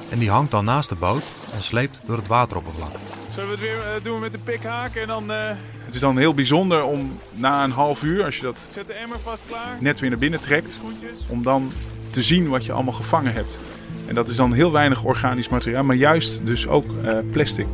En 0.10 0.20
die 0.20 0.30
hangt 0.30 0.52
dan 0.52 0.66
naast 0.66 0.90
de 0.90 0.96
boot 0.96 1.24
en 1.56 1.62
sleept 1.64 2.00
door 2.06 2.18
het 2.18 2.28
wateroppervlak. 2.28 2.92
Zullen 3.32 3.50
we 3.50 3.56
het 3.56 3.62
weer 3.64 3.78
eh, 3.96 4.04
doen 4.04 4.20
met 4.20 4.32
de 4.32 4.38
pikhaak 4.44 4.96
en 4.96 5.08
dan... 5.08 5.32
eh, 5.32 5.50
Het 5.86 5.94
is 5.96 6.00
dan 6.02 6.18
heel 6.18 6.34
bijzonder 6.34 6.84
om 6.84 7.18
na 7.32 7.64
een 7.64 7.72
half 7.72 8.04
uur, 8.04 8.24
als 8.24 8.36
je 8.36 8.42
dat 8.44 8.68
Zet 8.72 8.88
de 8.88 8.94
emmer 8.94 9.20
vast 9.24 9.44
klaar. 9.48 9.78
net 9.80 10.00
weer 10.00 10.10
naar 10.10 10.20
binnen 10.20 10.40
trekt, 10.40 10.80
om 11.28 11.44
dan 11.44 11.72
te 12.10 12.22
zien 12.24 12.50
wat 12.50 12.66
je 12.66 12.72
allemaal 12.72 12.94
gevangen 12.94 13.34
hebt. 13.34 13.60
En 14.08 14.16
dat 14.16 14.28
is 14.28 14.36
dan 14.36 14.54
heel 14.54 14.72
weinig 14.72 15.04
organisch 15.04 15.50
materiaal, 15.50 15.84
maar 15.84 15.96
juist 15.96 16.46
dus 16.46 16.68
ook 16.68 16.86
eh, 17.04 17.18
plastic. 17.32 17.68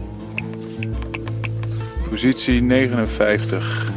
Positie 2.09 2.61
59. 2.61 3.87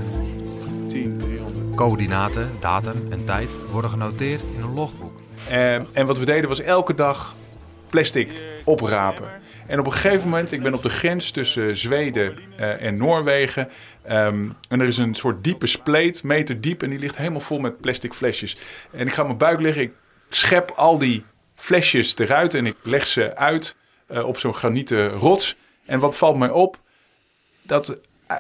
10, 1.89 1.97
300. 1.97 2.31
Coördinaten, 2.33 2.51
datum 2.61 3.13
en 3.13 3.25
tijd 3.25 3.57
worden 3.71 3.91
genoteerd 3.91 4.41
in 4.57 4.63
een 4.63 4.75
logboek. 4.75 5.21
En, 5.49 5.87
en 5.93 6.07
wat 6.07 6.19
we 6.19 6.25
deden 6.25 6.49
was 6.49 6.61
elke 6.61 6.95
dag 6.95 7.35
plastic 7.91 8.31
oprapen. 8.65 9.29
En 9.67 9.79
op 9.79 9.87
een 9.87 9.93
gegeven 9.93 10.29
moment, 10.29 10.53
ik 10.53 10.63
ben 10.63 10.75
op 10.75 10.83
de 10.83 10.89
grens 10.89 11.31
tussen 11.31 11.77
Zweden 11.77 12.39
eh, 12.57 12.83
en 12.83 12.97
Noorwegen. 12.97 13.69
ehm, 14.03 14.49
en 14.69 14.81
er 14.81 14.87
is 14.87 14.97
een 14.97 15.15
soort 15.15 15.45
diepe 15.45 15.67
spleet, 15.67 16.23
meter 16.23 16.61
diep. 16.61 16.83
En 16.83 16.91
die 16.91 16.99
ligt 16.99 17.17
helemaal 17.17 17.41
vol 17.41 17.59
met 17.59 17.81
plastic 17.81 18.15
flesjes. 18.15 18.57
En 18.91 19.07
ik 19.07 19.13
ga 19.13 19.23
mijn 19.23 19.37
buik 19.37 19.61
liggen. 19.61 19.83
Ik 19.83 19.93
schep 20.29 20.71
al 20.77 20.99
die 20.99 21.25
flesjes 21.55 22.19
eruit 22.19 22.55
en 22.55 22.67
ik 22.67 22.77
leg 22.83 23.07
ze 23.07 23.37
uit 23.37 23.77
eh, 24.07 24.27
op 24.27 24.39
zo'n 24.39 24.55
granieten 24.55 25.09
rots. 25.09 25.57
En 25.85 26.01
wat 26.01 26.17
valt 26.17 26.39
mij 26.39 26.51
op? 26.51 26.79
Dat 27.63 27.99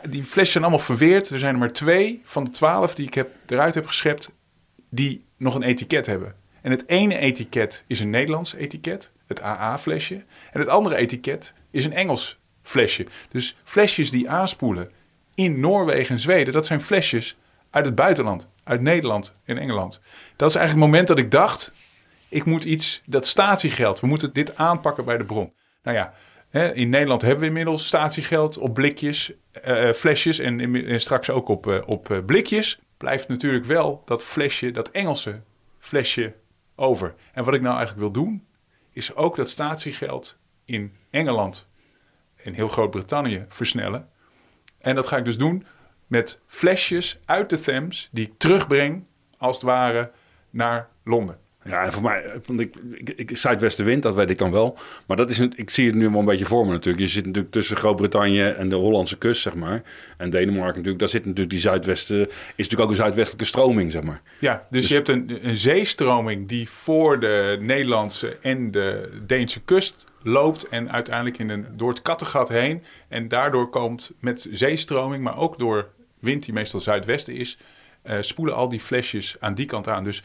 die 0.08 0.24
flesjes 0.24 0.52
zijn 0.52 0.64
allemaal 0.64 0.84
verweerd. 0.84 1.30
Er 1.30 1.38
zijn 1.38 1.52
er 1.52 1.60
maar 1.60 1.72
twee 1.72 2.22
van 2.24 2.44
de 2.44 2.50
twaalf 2.50 2.94
die 2.94 3.06
ik 3.06 3.14
heb, 3.14 3.30
eruit 3.46 3.74
heb 3.74 3.86
geschept, 3.86 4.30
die 4.90 5.24
nog 5.36 5.54
een 5.54 5.62
etiket 5.62 6.06
hebben. 6.06 6.34
En 6.60 6.70
het 6.70 6.88
ene 6.88 7.18
etiket 7.18 7.84
is 7.86 8.00
een 8.00 8.10
Nederlands 8.10 8.54
etiket, 8.54 9.10
het 9.26 9.42
AA-flesje. 9.42 10.24
En 10.52 10.60
het 10.60 10.68
andere 10.68 10.96
etiket 10.96 11.52
is 11.70 11.84
een 11.84 11.92
Engels 11.92 12.38
flesje. 12.62 13.06
Dus 13.30 13.56
flesjes 13.64 14.10
die 14.10 14.30
aanspoelen 14.30 14.90
in 15.34 15.60
Noorwegen 15.60 16.14
en 16.14 16.20
Zweden, 16.20 16.52
dat 16.52 16.66
zijn 16.66 16.80
flesjes 16.80 17.36
uit 17.70 17.84
het 17.84 17.94
buitenland, 17.94 18.46
uit 18.64 18.80
Nederland 18.80 19.34
en 19.44 19.58
Engeland. 19.58 20.00
Dat 20.36 20.50
is 20.50 20.56
eigenlijk 20.56 20.86
het 20.86 20.92
moment 20.92 21.08
dat 21.08 21.18
ik 21.18 21.30
dacht, 21.30 21.72
ik 22.28 22.44
moet 22.44 22.64
iets, 22.64 23.02
dat 23.04 23.26
statiegeld, 23.26 24.00
we 24.00 24.06
moeten 24.06 24.32
dit 24.32 24.56
aanpakken 24.56 25.04
bij 25.04 25.16
de 25.16 25.24
bron. 25.24 25.52
Nou 25.82 25.96
ja, 25.96 26.14
hè, 26.52 26.74
in 26.74 26.88
Nederland 26.88 27.22
hebben 27.22 27.40
we 27.40 27.46
inmiddels 27.46 27.86
statiegeld 27.86 28.58
op 28.58 28.74
blikjes, 28.74 29.32
eh, 29.52 29.88
eh, 29.88 29.94
flesjes 29.94 30.38
en, 30.38 30.86
en 30.86 31.00
straks 31.00 31.30
ook 31.30 31.48
op, 31.48 31.66
eh, 31.66 31.80
op 31.86 32.22
blikjes. 32.26 32.80
Blijft 32.96 33.28
natuurlijk 33.28 33.64
wel 33.64 34.02
dat 34.04 34.24
flesje, 34.24 34.70
dat 34.70 34.90
Engelse 34.90 35.40
flesje 35.78 36.34
over. 36.74 37.14
En 37.32 37.44
wat 37.44 37.54
ik 37.54 37.60
nou 37.60 37.76
eigenlijk 37.76 38.12
wil 38.12 38.24
doen, 38.24 38.46
is 38.90 39.14
ook 39.14 39.36
dat 39.36 39.48
statiegeld 39.48 40.38
in 40.64 40.92
Engeland 41.10 41.68
en 42.36 42.52
heel 42.54 42.68
Groot-Brittannië 42.68 43.44
versnellen. 43.48 44.08
En 44.78 44.94
dat 44.94 45.06
ga 45.06 45.16
ik 45.16 45.24
dus 45.24 45.38
doen 45.38 45.66
met 46.06 46.40
flesjes 46.46 47.18
uit 47.24 47.50
de 47.50 47.60
Thames 47.60 48.08
die 48.12 48.26
ik 48.26 48.32
terugbreng, 48.36 49.04
als 49.38 49.56
het 49.56 49.64
ware, 49.64 50.10
naar 50.50 50.88
Londen. 51.04 51.41
Ja, 51.64 51.84
en 51.84 51.92
voor 51.92 52.02
mij, 52.02 52.24
want 52.46 52.60
ik, 52.60 52.74
ik, 52.92 53.08
ik 53.08 53.36
zuidwestenwind, 53.36 54.02
dat 54.02 54.14
weet 54.14 54.30
ik 54.30 54.38
dan 54.38 54.50
wel. 54.50 54.78
Maar 55.06 55.16
dat 55.16 55.30
is 55.30 55.38
een, 55.38 55.52
ik 55.56 55.70
zie 55.70 55.86
het 55.86 55.94
nu 55.94 56.08
wel 56.08 56.18
een 56.18 56.24
beetje 56.24 56.44
voor 56.44 56.66
me 56.66 56.72
natuurlijk. 56.72 57.04
Je 57.04 57.10
zit 57.10 57.26
natuurlijk 57.26 57.52
tussen 57.52 57.76
Groot-Brittannië 57.76 58.42
en 58.42 58.68
de 58.68 58.74
Hollandse 58.74 59.18
kust, 59.18 59.42
zeg 59.42 59.54
maar. 59.54 59.82
En 60.16 60.30
Denemarken 60.30 60.74
natuurlijk, 60.74 60.98
daar 60.98 61.08
zit 61.08 61.24
natuurlijk 61.24 61.50
die 61.50 61.60
zuidwesten, 61.60 62.20
is 62.20 62.28
natuurlijk 62.56 62.82
ook 62.82 62.90
een 62.90 62.96
zuidwestelijke 62.96 63.46
stroming, 63.46 63.92
zeg 63.92 64.02
maar. 64.02 64.22
Ja, 64.38 64.66
dus, 64.70 64.88
je 64.88 64.94
hebt 64.94 65.08
een, 65.08 65.38
een 65.42 65.56
zeestroming 65.56 66.48
die 66.48 66.70
voor 66.70 67.20
de 67.20 67.58
Nederlandse 67.60 68.36
en 68.40 68.70
de 68.70 69.20
Deense 69.26 69.60
kust 69.60 70.04
loopt 70.22 70.68
en 70.68 70.92
uiteindelijk 70.92 71.38
in 71.38 71.48
een, 71.48 71.66
door 71.76 71.88
het 71.88 72.02
Kattegat 72.02 72.48
heen. 72.48 72.82
En 73.08 73.28
daardoor 73.28 73.68
komt 73.68 74.12
met 74.18 74.48
zeestroming, 74.50 75.22
maar 75.22 75.38
ook 75.38 75.58
door 75.58 75.88
wind 76.18 76.44
die 76.44 76.54
meestal 76.54 76.80
zuidwesten 76.80 77.34
is, 77.34 77.58
eh, 78.02 78.16
spoelen 78.20 78.54
al 78.54 78.68
die 78.68 78.80
flesjes 78.80 79.36
aan 79.40 79.54
die 79.54 79.66
kant 79.66 79.88
aan. 79.88 80.04
Dus 80.04 80.22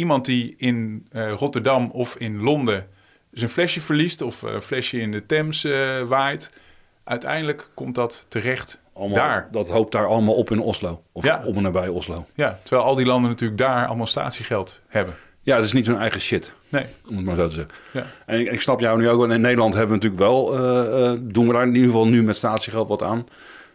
iemand 0.00 0.24
die 0.24 0.54
in 0.58 1.06
eh, 1.10 1.32
Rotterdam 1.32 1.90
of 1.92 2.14
in 2.18 2.40
Londen 2.42 2.86
zijn 3.32 3.50
flesje 3.50 3.80
verliest 3.80 4.22
of 4.22 4.42
eh, 4.42 4.52
een 4.52 4.62
flesje 4.62 5.00
in 5.00 5.10
de 5.12 5.26
Thames 5.26 5.64
eh, 5.64 6.02
waait, 6.02 6.50
uiteindelijk 7.04 7.68
komt 7.74 7.94
dat 7.94 8.26
terecht 8.28 8.80
Allemaal, 8.92 9.16
daar. 9.18 9.48
Dat 9.52 9.68
hoopt 9.68 9.92
daar 9.92 10.06
allemaal 10.06 10.34
op 10.34 10.50
in 10.50 10.60
Oslo. 10.60 11.02
Of 11.12 11.24
Ja. 11.24 11.42
op 11.44 11.56
en 11.56 11.62
nabij 11.62 11.88
Oslo. 11.88 12.26
Ja, 12.34 12.58
terwijl 12.62 12.88
al 12.88 12.94
die 12.94 13.06
landen 13.06 13.30
natuurlijk 13.30 13.60
daar 13.60 13.86
allemaal 13.86 14.06
statiegeld 14.06 14.80
hebben. 14.88 15.14
Ja, 15.42 15.56
dat 15.56 15.64
is 15.64 15.72
niet 15.72 15.86
hun 15.86 15.96
eigen 15.98 16.20
shit, 16.20 16.52
Nee, 16.68 16.84
om 17.08 17.16
het 17.16 17.24
maar 17.24 17.36
zo 17.36 17.48
te 17.48 17.54
zeggen. 17.54 17.72
ja. 17.92 18.04
En 18.26 18.40
ik, 18.40 18.50
ik 18.50 18.60
snap 18.60 18.80
jou 18.80 18.98
nu 18.98 19.08
ook 19.08 19.20
wel. 19.20 19.30
In 19.30 19.40
Nederland 19.40 19.74
hebben 19.74 19.98
we 19.98 20.04
natuurlijk 20.04 20.30
wel, 20.30 20.58
eh, 20.58 21.06
eh, 21.12 21.18
doen 21.22 21.46
we 21.46 21.52
daar 21.52 21.62
in 21.66 21.74
ieder 21.74 21.90
geval 21.90 22.06
nu 22.08 22.22
met 22.22 22.36
statiegeld 22.36 22.88
wat 22.88 23.02
aan. 23.02 23.26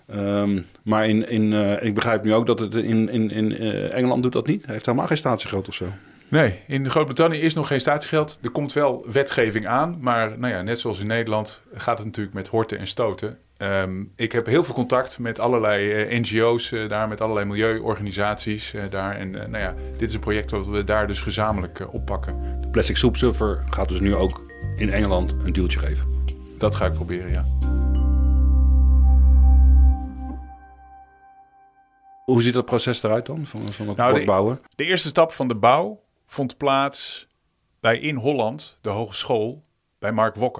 Ehm, 0.07 0.61
maar 0.83 1.07
in, 1.07 1.29
in, 1.29 1.53
eh, 1.53 1.83
ik 1.83 1.93
begrijp 1.93 2.23
nu 2.23 2.33
ook 2.33 2.45
dat 2.45 2.59
het 2.59 2.75
in, 2.75 3.09
in, 3.09 3.31
in 3.31 3.57
eh, 3.57 3.93
Engeland 3.93 4.23
doet 4.23 4.33
dat 4.33 4.47
niet. 4.47 4.63
Hij 4.63 4.73
heeft 4.73 4.85
helemaal 4.85 5.07
geen 5.07 5.17
statiegeld 5.17 5.67
of 5.67 5.73
zo. 5.73 5.85
Nee, 6.29 6.59
in 6.67 6.89
Groot-Brittannië 6.89 7.39
is 7.39 7.55
nog 7.55 7.67
geen 7.67 7.81
statiegeld. 7.81 8.39
Er 8.41 8.49
komt 8.49 8.73
wel 8.73 9.05
wetgeving 9.11 9.67
aan, 9.67 9.97
maar 9.99 10.39
nou 10.39 10.53
ja, 10.53 10.61
net 10.61 10.79
zoals 10.79 10.99
in 10.99 11.07
Nederland 11.07 11.61
gaat 11.73 11.97
het 11.97 12.05
natuurlijk 12.07 12.35
met 12.35 12.47
horten 12.47 12.77
en 12.77 12.87
stoten. 12.87 13.37
Ehm, 13.57 14.03
ik 14.15 14.31
heb 14.31 14.45
heel 14.45 14.63
veel 14.63 14.73
contact 14.73 15.19
met 15.19 15.39
allerlei 15.39 15.91
eh, 15.91 16.19
NGO's 16.19 16.71
eh, 16.71 16.89
daar, 16.89 17.07
met 17.07 17.21
allerlei 17.21 17.45
milieuorganisaties 17.45 18.73
eh, 18.73 18.83
daar. 18.89 19.15
En 19.15 19.31
nou 19.31 19.57
ja, 19.57 19.73
dit 19.97 20.09
is 20.09 20.13
een 20.13 20.19
project 20.19 20.51
wat 20.51 20.65
we 20.65 20.83
daar 20.83 21.07
dus 21.07 21.21
gezamenlijk 21.21 21.87
oppakken. 21.91 22.61
De 22.61 22.67
plastic 22.67 22.97
soep 22.97 23.17
surfer 23.17 23.63
gaat 23.69 23.89
dus 23.89 23.99
nu 23.99 24.15
ook 24.15 24.41
in 24.77 24.89
Engeland 24.93 25.35
een 25.43 25.53
duwtje 25.53 25.79
geven. 25.79 26.05
Dat 26.57 26.75
ga 26.75 26.85
ik 26.85 26.93
proberen, 26.93 27.31
ja. 27.31 27.45
Hoe 32.25 32.41
ziet 32.41 32.53
dat 32.53 32.65
proces 32.65 33.03
eruit 33.03 33.25
dan, 33.25 33.45
van, 33.45 33.61
van 33.71 33.87
het 33.87 33.97
Nou, 33.97 34.19
de- 34.19 34.25
bouwen? 34.25 34.59
De 34.75 34.83
eerste 34.85 35.07
stap 35.07 35.31
van 35.31 35.47
de 35.47 35.55
bouw 35.55 36.03
vond 36.27 36.57
plaats 36.57 37.27
bij 37.79 37.99
in 37.99 38.15
Holland, 38.15 38.77
de 38.81 38.89
hogeschool, 38.89 39.61
bij 39.99 40.11
Mark 40.11 40.35
Wokke. 40.35 40.59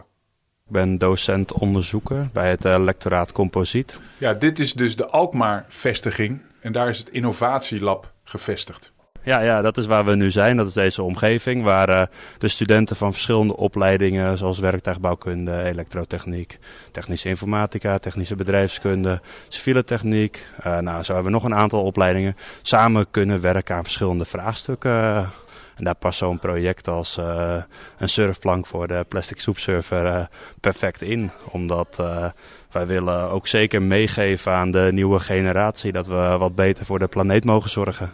Ik 0.66 0.72
ben 0.72 0.98
docent-onderzoeker 0.98 2.30
bij 2.34 2.50
het 2.50 2.66
eh, 2.66 2.80
lectoraat 2.80 3.32
Composiet. 3.32 4.00
Ja, 4.18 4.34
dit 4.34 4.60
is 4.60 4.74
dus 4.74 4.96
de 4.96 5.08
Alkmaar-vestiging 5.08 6.42
en 6.60 6.72
daar 6.72 6.90
is 6.90 6.98
het 6.98 7.10
innovatielab 7.10 8.14
gevestigd. 8.24 8.94
Ja, 9.26 9.40
ja, 9.40 9.62
dat 9.62 9.78
is 9.78 9.86
waar 9.86 10.06
we 10.06 10.16
nu 10.16 10.32
zijn. 10.32 10.58
Dat 10.58 10.68
is 10.68 10.74
deze 10.74 11.04
omgeving 11.04 11.64
waar 11.64 11.90
eh, 11.90 12.02
de 12.38 12.48
studenten 12.48 12.96
van 12.96 13.12
verschillende 13.12 13.58
opleidingen, 13.58 14.38
zoals 14.38 14.60
werktuigbouwkunde, 14.60 15.64
elektrotechniek, 15.64 16.60
technische 16.92 17.30
informatica, 17.30 17.98
technische 17.98 18.36
bedrijfskunde, 18.36 19.22
civiele 19.48 19.84
techniek. 19.84 20.48
eh, 20.58 20.80
nou, 20.80 21.04
zo 21.04 21.14
hebben 21.14 21.32
we 21.32 21.38
nog 21.38 21.48
een 21.48 21.56
aantal 21.56 21.84
opleidingen. 21.84 22.36
Samen 22.62 23.12
kunnen 23.12 23.42
werken 23.42 23.76
aan 23.76 23.84
verschillende 23.84 24.26
vraagstukken. 24.26 25.32
En 25.76 25.84
daar 25.84 25.96
past 25.96 26.18
zo'n 26.18 26.40
project 26.40 26.88
als 26.88 27.18
eh, 27.18 27.58
een 27.98 28.10
surfplank 28.10 28.68
voor 28.68 28.88
de 28.88 29.06
plastic 29.08 29.40
soepsurfer 29.40 30.06
eh, 30.06 30.26
perfect 30.60 31.02
in. 31.02 31.32
Omdat 31.52 31.98
eh, 32.00 32.26
wij 32.72 32.88
willen 32.88 33.30
ook 33.30 33.48
zeker 33.48 33.82
meegeven 33.82 34.52
aan 34.52 34.72
de 34.72 34.90
nieuwe 34.94 35.20
generatie 35.20 35.92
dat 35.92 36.08
we 36.08 36.36
wat 36.40 36.56
beter 36.56 36.86
voor 36.86 37.00
de 37.00 37.08
planeet 37.08 37.46
mogen 37.46 37.70
zorgen. 37.70 38.12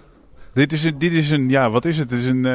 Dit 0.53 0.71
is 0.73 0.83
een, 0.83 0.97
dit 0.97 1.13
is 1.13 1.29
een 1.29 1.49
ja, 1.49 1.69
wat 1.69 1.85
is 1.85 1.97
het? 1.97 2.09
Het 2.09 2.19
is 2.19 2.25
een, 2.25 2.45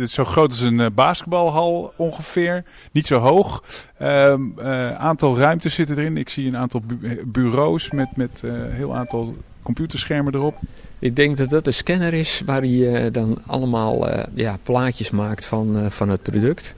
is 0.00 0.12
zo 0.12 0.24
groot 0.24 0.50
als 0.50 0.60
een 0.60 0.94
basketbalhal 0.94 1.92
ongeveer. 1.96 2.64
Niet 2.92 3.06
zo 3.06 3.18
hoog. 3.18 3.62
Ehm 3.98 4.40
eh, 4.56 4.94
aantal 4.94 5.38
ruimtes 5.38 5.74
zitten 5.74 5.98
erin. 5.98 6.16
Ik 6.16 6.28
zie 6.28 6.46
een 6.46 6.56
aantal 6.56 6.80
bu- 6.86 7.22
bureaus 7.26 7.90
met, 7.90 8.16
met 8.16 8.42
eh, 8.44 8.52
heel 8.68 8.96
aantal 8.96 9.36
computerschermen 9.62 10.34
erop. 10.34 10.56
Ik 11.00 11.16
denk 11.16 11.36
dat 11.36 11.50
dat 11.50 11.66
een 11.66 11.74
scanner 11.74 12.14
is 12.14 12.42
waar 12.44 12.60
hij 12.60 12.94
eh, 12.94 13.12
dan 13.12 13.38
allemaal 13.46 14.08
eh, 14.08 14.24
ja, 14.34 14.58
plaatjes 14.62 15.10
maakt 15.10 15.46
van, 15.46 15.78
eh, 15.78 15.90
van 15.90 16.08
het 16.08 16.22
product. 16.22 16.74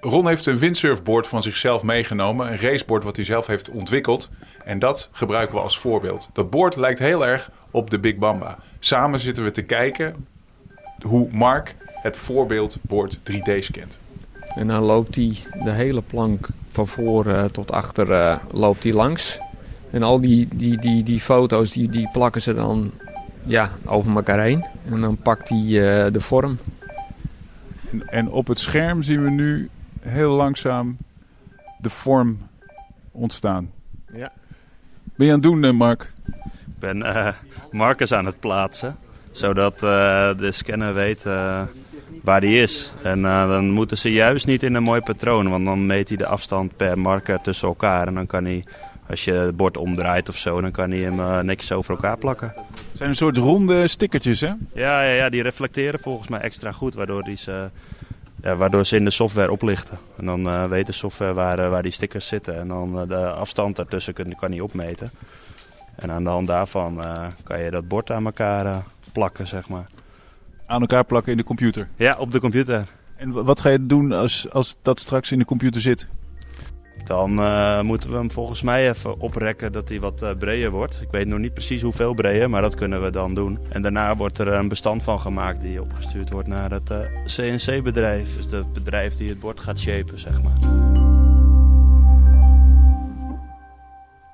Ron 0.00 0.28
heeft 0.28 0.46
een 0.46 0.58
windsurfboard 0.58 1.26
van 1.26 1.42
zichzelf 1.42 1.82
meegenomen. 1.82 2.52
Een 2.52 2.58
raceboard 2.58 3.04
wat 3.04 3.16
hij 3.16 3.24
zelf 3.24 3.46
heeft 3.46 3.68
ontwikkeld. 3.68 4.28
En 4.64 4.78
dat 4.78 5.08
gebruiken 5.12 5.54
we 5.54 5.60
als 5.60 5.78
voorbeeld. 5.78 6.28
Dat 6.32 6.50
board 6.50 6.76
lijkt 6.76 6.98
heel 6.98 7.26
erg 7.26 7.50
op 7.70 7.90
de 7.90 7.98
Big 7.98 8.16
Bamba. 8.16 8.58
Samen 8.78 9.20
zitten 9.20 9.44
we 9.44 9.50
te 9.50 9.62
kijken 9.62 10.26
hoe 11.02 11.28
Mark 11.32 11.74
het 11.86 12.16
voorbeeldboard 12.16 13.18
3D 13.18 13.58
scant. 13.58 13.98
En 14.54 14.66
dan 14.66 14.82
loopt 14.82 15.14
hij 15.14 15.36
de 15.64 15.70
hele 15.70 16.02
plank 16.02 16.48
van 16.70 16.88
voor 16.88 17.50
tot 17.50 17.72
achter 17.72 18.38
loopt 18.52 18.82
hij 18.82 18.92
langs. 18.92 19.40
En 19.90 20.02
al 20.02 20.20
die, 20.20 20.48
die, 20.54 20.78
die, 20.78 21.02
die 21.02 21.20
foto's 21.20 21.72
die, 21.72 21.88
die 21.88 22.08
plakken 22.12 22.42
ze 22.42 22.54
dan 22.54 22.92
ja, 23.42 23.70
over 23.84 24.14
elkaar 24.14 24.40
heen. 24.40 24.64
En 24.90 25.00
dan 25.00 25.16
pakt 25.16 25.48
hij 25.48 25.58
eh, 25.58 26.12
de 26.12 26.20
vorm. 26.20 26.58
En, 27.90 28.08
en 28.08 28.28
op 28.30 28.46
het 28.46 28.58
scherm 28.58 29.02
zien 29.02 29.24
we 29.24 29.30
nu 29.30 29.68
heel 30.00 30.30
langzaam 30.30 30.96
de 31.78 31.90
vorm 31.90 32.38
ontstaan. 33.10 33.70
Ja. 34.12 34.32
Ben 35.16 35.26
je 35.26 35.32
aan 35.32 35.38
het 35.38 35.42
doen, 35.42 35.64
eh, 35.64 35.72
Mark? 35.72 36.12
Ik 36.66 36.78
ben 36.78 37.02
eh, 37.02 37.34
markers 37.70 38.12
aan 38.12 38.26
het 38.26 38.40
plaatsen, 38.40 38.96
zodat 39.30 39.74
eh, 39.74 39.80
de 40.36 40.48
scanner 40.52 40.94
weet 40.94 41.26
eh, 41.26 41.62
waar 42.22 42.40
die 42.40 42.62
is. 42.62 42.92
En 43.02 43.24
eh, 43.24 43.48
dan 43.48 43.70
moeten 43.70 43.98
ze 43.98 44.12
juist 44.12 44.46
niet 44.46 44.62
in 44.62 44.74
een 44.74 44.82
mooi 44.82 45.00
patroon, 45.00 45.48
want 45.48 45.64
dan 45.64 45.86
meet 45.86 46.08
hij 46.08 46.16
de 46.16 46.26
afstand 46.26 46.76
per 46.76 46.98
marker 46.98 47.40
tussen 47.40 47.68
elkaar. 47.68 48.06
En 48.06 48.14
dan 48.14 48.26
kan 48.26 48.44
hij, 48.44 48.64
als 49.10 49.24
je 49.24 49.32
het 49.32 49.56
bord 49.56 49.76
omdraait 49.76 50.28
of 50.28 50.36
zo, 50.36 50.60
dan 50.60 50.70
kan 50.70 50.90
hij 50.90 50.98
hem 50.98 51.20
eh, 51.20 51.40
netjes 51.40 51.72
over 51.72 51.94
elkaar 51.94 52.16
plakken. 52.16 52.52
Het 52.56 52.76
zijn 52.92 53.08
een 53.08 53.16
soort 53.16 53.36
ronde 53.36 53.88
stickertjes, 53.88 54.40
hè? 54.40 54.52
Ja, 54.74 55.02
ja, 55.02 55.12
ja, 55.12 55.28
die 55.28 55.42
reflecteren 55.42 56.00
volgens 56.00 56.28
mij 56.28 56.40
extra 56.40 56.72
goed, 56.72 56.94
waardoor, 56.94 57.22
die 57.22 57.36
ze, 57.36 57.70
ja, 58.42 58.56
waardoor 58.56 58.86
ze 58.86 58.96
in 58.96 59.04
de 59.04 59.10
software 59.10 59.50
oplichten. 59.50 59.98
En 60.16 60.26
dan 60.26 60.48
eh, 60.48 60.64
weet 60.64 60.86
de 60.86 60.92
software 60.92 61.32
waar, 61.32 61.58
eh, 61.58 61.68
waar 61.68 61.82
die 61.82 61.92
stickers 61.92 62.26
zitten 62.26 62.58
en 62.58 62.68
dan 62.68 63.08
de 63.08 63.30
afstand 63.30 63.76
daartussen 63.76 64.14
kan, 64.14 64.34
kan 64.34 64.50
hij 64.50 64.60
opmeten. 64.60 65.10
En 65.96 66.10
aan 66.10 66.24
de 66.24 66.30
hand 66.30 66.46
daarvan 66.46 67.04
kan 67.42 67.60
je 67.60 67.70
dat 67.70 67.88
bord 67.88 68.10
aan 68.10 68.24
elkaar 68.24 68.82
plakken, 69.12 69.46
zeg 69.46 69.68
maar. 69.68 69.86
Aan 70.66 70.80
elkaar 70.80 71.04
plakken 71.04 71.32
in 71.32 71.38
de 71.38 71.44
computer? 71.44 71.88
Ja, 71.96 72.16
op 72.18 72.32
de 72.32 72.40
computer. 72.40 72.86
En 73.16 73.32
wat 73.32 73.60
ga 73.60 73.68
je 73.68 73.86
doen 73.86 74.12
als, 74.12 74.50
als 74.50 74.76
dat 74.82 75.00
straks 75.00 75.32
in 75.32 75.38
de 75.38 75.44
computer 75.44 75.80
zit? 75.80 76.08
Dan 77.04 77.40
uh, 77.40 77.80
moeten 77.80 78.10
we 78.10 78.16
hem 78.16 78.30
volgens 78.30 78.62
mij 78.62 78.88
even 78.88 79.20
oprekken 79.20 79.72
dat 79.72 79.88
hij 79.88 80.00
wat 80.00 80.22
uh, 80.22 80.30
breder 80.38 80.70
wordt. 80.70 81.00
Ik 81.00 81.10
weet 81.10 81.26
nog 81.26 81.38
niet 81.38 81.54
precies 81.54 81.82
hoeveel 81.82 82.14
breder, 82.14 82.50
maar 82.50 82.62
dat 82.62 82.74
kunnen 82.74 83.02
we 83.02 83.10
dan 83.10 83.34
doen. 83.34 83.58
En 83.68 83.82
daarna 83.82 84.16
wordt 84.16 84.38
er 84.38 84.48
een 84.48 84.68
bestand 84.68 85.04
van 85.04 85.20
gemaakt 85.20 85.60
die 85.60 85.82
opgestuurd 85.82 86.30
wordt 86.30 86.48
naar 86.48 86.70
het 86.70 86.90
uh, 86.90 86.98
CNC-bedrijf. 87.24 88.36
Dus 88.36 88.52
het 88.52 88.72
bedrijf 88.72 89.16
die 89.16 89.28
het 89.28 89.40
bord 89.40 89.60
gaat 89.60 89.78
shapen, 89.78 90.18
zeg 90.18 90.42
maar. 90.42 90.58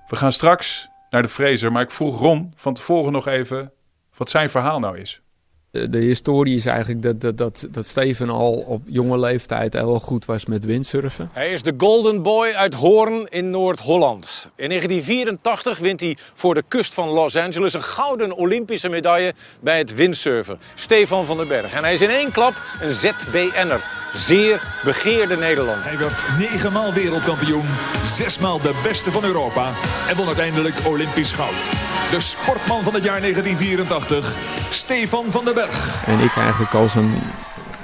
We 0.08 0.16
gaan 0.16 0.32
straks 0.32 0.88
naar 1.10 1.22
de 1.22 1.28
freezer, 1.28 1.72
maar 1.72 1.82
ik 1.82 1.90
vroeg 1.90 2.20
Ron 2.20 2.52
van 2.56 2.74
tevoren 2.74 3.12
nog 3.12 3.26
even 3.26 3.72
wat 4.16 4.30
zijn 4.30 4.50
verhaal 4.50 4.78
nou 4.78 4.98
is 4.98 5.20
de 5.90 5.98
historie 5.98 6.56
is 6.56 6.66
eigenlijk 6.66 7.02
dat, 7.02 7.20
dat, 7.20 7.36
dat, 7.36 7.66
dat 7.70 7.86
Steven 7.86 8.30
al 8.30 8.52
op 8.52 8.82
jonge 8.86 9.18
leeftijd 9.18 9.72
heel 9.72 10.00
goed 10.00 10.24
was 10.24 10.46
met 10.46 10.64
windsurfen. 10.64 11.30
Hij 11.32 11.52
is 11.52 11.62
de 11.62 11.74
Golden 11.76 12.22
Boy 12.22 12.48
uit 12.48 12.74
Hoorn 12.74 13.26
in 13.28 13.50
Noord-Holland. 13.50 14.50
In 14.56 14.68
1984 14.68 15.78
wint 15.78 16.00
hij 16.00 16.16
voor 16.34 16.54
de 16.54 16.64
kust 16.68 16.94
van 16.94 17.08
Los 17.08 17.36
Angeles 17.36 17.72
een 17.72 17.82
gouden 17.82 18.36
Olympische 18.36 18.88
medaille 18.88 19.34
bij 19.60 19.78
het 19.78 19.94
windsurfen. 19.94 20.58
Stefan 20.74 21.26
van 21.26 21.36
den 21.36 21.48
Berg. 21.48 21.72
En 21.72 21.82
hij 21.82 21.92
is 21.92 22.00
in 22.00 22.10
één 22.10 22.32
klap 22.32 22.62
een 22.80 22.90
ZBN'er. 22.90 23.84
Zeer 24.12 24.80
begeerde 24.84 25.36
Nederland. 25.36 25.82
Hij 25.82 25.98
werd 25.98 26.24
negenmaal 26.38 26.92
wereldkampioen, 26.92 27.66
zesmaal 28.04 28.60
de 28.60 28.80
beste 28.82 29.12
van 29.12 29.24
Europa 29.24 29.72
en 30.08 30.16
won 30.16 30.26
uiteindelijk 30.26 30.86
Olympisch 30.86 31.32
goud. 31.32 31.70
De 32.10 32.20
sportman 32.20 32.82
van 32.82 32.94
het 32.94 33.04
jaar 33.04 33.20
1984, 33.20 34.36
Stefan 34.76 35.24
van 35.30 35.44
den 35.44 35.54
Berg. 35.54 36.04
En 36.06 36.20
ik 36.20 36.36
eigenlijk 36.36 36.74
als 36.74 36.94
een 36.94 37.12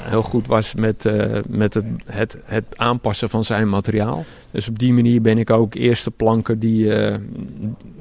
heel 0.03 0.23
goed 0.23 0.47
was 0.47 0.75
met, 0.75 1.05
uh, 1.05 1.39
met 1.49 1.75
het, 1.75 1.85
het, 2.05 2.37
het, 2.45 2.65
aanpassen 2.77 3.31
van 3.31 3.45
zijn 3.45 3.69
materiaal. 3.69 4.25
Dus 4.51 4.69
op 4.69 4.79
die 4.79 4.93
manier 4.93 5.23
ben 5.23 5.39
ik 5.39 5.51
ook 5.51 5.75
eerste 5.75 6.11
planken 6.11 6.59
die, 6.59 6.85
uh, 6.85 7.15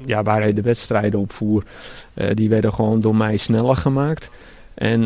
ja, 0.04 0.22
waar 0.22 0.40
hij 0.40 0.52
de 0.52 0.62
wedstrijden 0.62 1.20
op 1.20 1.32
voer, 1.32 1.64
uh, 2.14 2.30
die 2.34 2.48
werden 2.48 2.72
gewoon 2.72 3.00
door 3.00 3.16
mij 3.16 3.36
sneller 3.36 3.76
gemaakt. 3.76 4.30
En 4.74 5.02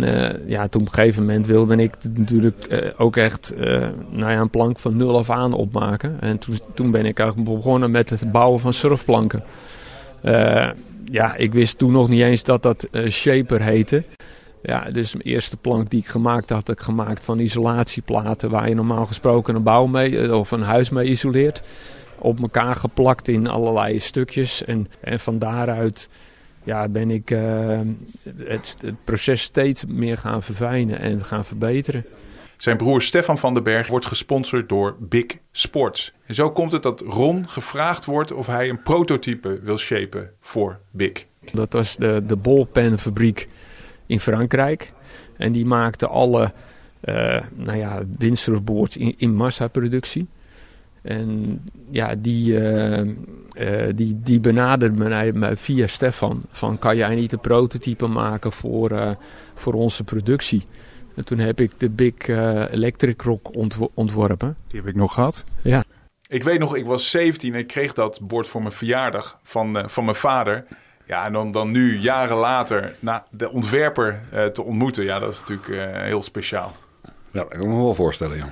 ja, 0.46 0.68
toen 0.68 0.80
op 0.80 0.86
een 0.86 0.94
gegeven 0.94 1.24
moment 1.24 1.46
wilde 1.46 1.76
ik 1.76 1.94
natuurlijk 2.14 2.92
ook 2.96 3.16
echt 3.16 3.54
nou 4.10 4.32
ja, 4.32 4.40
een 4.40 4.50
plank 4.50 4.78
van 4.78 4.96
nul 4.96 5.18
af 5.18 5.30
aan 5.30 5.52
opmaken. 5.52 6.16
En 6.20 6.38
toen, 6.38 6.58
toen 6.74 6.90
ben 6.90 7.06
ik 7.06 7.18
eigenlijk 7.18 7.50
begonnen 7.50 7.90
met 7.90 8.10
het 8.10 8.32
bouwen 8.32 8.60
van 8.60 8.72
surfplanken. 8.72 9.42
Ja, 11.10 11.36
ik 11.36 11.52
wist 11.52 11.78
toen 11.78 11.92
nog 11.92 12.08
niet 12.08 12.22
eens 12.22 12.44
dat 12.44 12.62
dat 12.62 12.88
shaper 13.08 13.62
heette. 13.62 14.04
Ja, 14.62 14.90
dus 14.90 15.10
de 15.10 15.22
eerste 15.22 15.56
plank 15.56 15.90
die 15.90 16.00
ik 16.00 16.06
gemaakt 16.06 16.48
had, 16.48 16.66
had 16.66 16.76
ik 16.76 16.84
gemaakt 16.84 17.24
van 17.24 17.38
isolatieplaten 17.38 18.50
waar 18.50 18.68
je 18.68 18.74
normaal 18.74 19.06
gesproken 19.06 19.54
een 19.54 19.62
bouw 19.62 19.86
mee 19.86 20.36
of 20.36 20.50
een 20.50 20.62
huis 20.62 20.90
mee 20.90 21.08
isoleert. 21.08 21.62
Op 22.18 22.40
elkaar 22.40 22.76
geplakt 22.76 23.28
in 23.28 23.46
allerlei 23.46 24.00
stukjes. 24.00 24.64
En, 24.64 24.88
en 25.00 25.20
van 25.20 25.38
daaruit 25.38 26.08
ja, 26.64 26.88
ben 26.88 27.10
ik 27.10 27.30
uh, 27.30 27.80
het, 28.36 28.76
het, 28.80 29.04
proces 29.04 29.42
steeds 29.42 29.84
meer 29.84 30.18
gaan 30.18 30.42
verfijnen 30.42 30.98
en 30.98 31.24
gaan 31.24 31.44
verbeteren. 31.44 32.04
Zijn 32.56 32.76
broer 32.76 33.02
Stefan 33.02 33.38
van 33.38 33.54
den 33.54 33.62
Berg 33.62 33.88
wordt 33.88 34.06
gesponsord 34.06 34.68
door 34.68 34.96
Big 34.98 35.26
Sports. 35.52 36.12
En 36.26 36.34
zo 36.34 36.50
komt 36.50 36.72
het 36.72 36.82
dat 36.82 37.00
Ron 37.00 37.48
gevraagd 37.48 38.04
wordt 38.04 38.32
of 38.32 38.46
hij 38.46 38.68
een 38.68 38.82
prototype 38.82 39.60
wil 39.62 39.78
shapen 39.78 40.30
voor 40.40 40.78
Big. 40.90 41.26
Dat 41.52 41.72
was 41.72 41.96
de, 41.96 42.22
de 42.26 42.36
bolpenfabriek 42.36 43.48
in 44.06 44.20
Frankrijk. 44.20 44.92
En 45.36 45.52
die 45.52 45.66
maakte 45.66 46.06
alle 46.06 46.52
uh, 47.04 47.40
nou 47.54 47.78
ja, 47.78 48.02
windsurfboards 48.18 48.96
in, 48.96 49.14
in 49.16 49.34
massaproductie. 49.34 50.26
En 51.02 51.60
ja, 51.90 52.14
die, 52.14 52.52
uh, 52.52 52.98
uh, 52.98 53.92
die, 53.94 54.20
die 54.22 54.40
benaderde 54.40 55.32
me 55.32 55.56
via 55.56 55.86
Stefan. 55.86 56.42
Van 56.50 56.78
kan 56.78 56.96
jij 56.96 57.14
niet 57.14 57.32
een 57.32 57.40
prototype 57.40 58.06
maken 58.06 58.52
voor, 58.52 59.16
voor 59.54 59.72
onze 59.72 60.04
productie? 60.04 60.64
En 61.16 61.24
toen 61.24 61.38
heb 61.38 61.60
ik 61.60 61.72
de 61.76 61.90
Big 61.90 62.28
Electric 62.70 63.22
Rock 63.22 63.54
ontw 63.54 63.82
ontworpen. 63.94 64.56
Die 64.66 64.80
heb 64.80 64.88
ik 64.88 64.94
nog 64.94 65.12
gehad? 65.12 65.44
Ja. 65.62 65.84
Ik 66.28 66.42
weet 66.42 66.58
nog, 66.58 66.76
ik 66.76 66.84
was 66.84 67.10
17 67.10 67.54
en 67.54 67.58
ik 67.58 67.66
kreeg 67.66 67.92
dat 67.92 68.20
bord 68.22 68.48
voor 68.48 68.62
mijn 68.62 68.72
verjaardag 68.72 69.38
van, 69.42 69.90
van 69.90 70.04
mijn 70.04 70.16
vader. 70.16 70.64
Ja, 71.06 71.26
en 71.26 71.32
dan, 71.32 71.52
dan 71.52 71.70
nu, 71.70 71.98
jaren 71.98 72.36
later, 72.36 72.94
na 72.98 73.26
de 73.30 73.50
ontwerper 73.50 74.22
te 74.52 74.62
ontmoeten. 74.62 75.04
Ja, 75.04 75.18
dat 75.18 75.32
is 75.32 75.40
natuurlijk 75.40 76.00
heel 76.02 76.22
speciaal. 76.22 76.76
Ja, 77.02 77.10
dat 77.30 77.48
kan 77.48 77.60
ik 77.60 77.66
me 77.66 77.76
wel 77.76 77.94
voorstellen, 77.94 78.36
ja. 78.36 78.48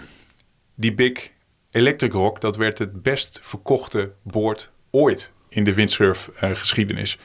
Die 0.74 0.94
Big 0.94 1.30
Electric 1.70 2.12
Rock, 2.12 2.40
dat 2.40 2.56
werd 2.56 2.78
het 2.78 3.02
best 3.02 3.40
verkochte 3.42 4.12
boord 4.22 4.70
ooit 4.90 5.32
in 5.54 5.64
de 5.64 5.74
windsurfgeschiedenis. 5.74 7.18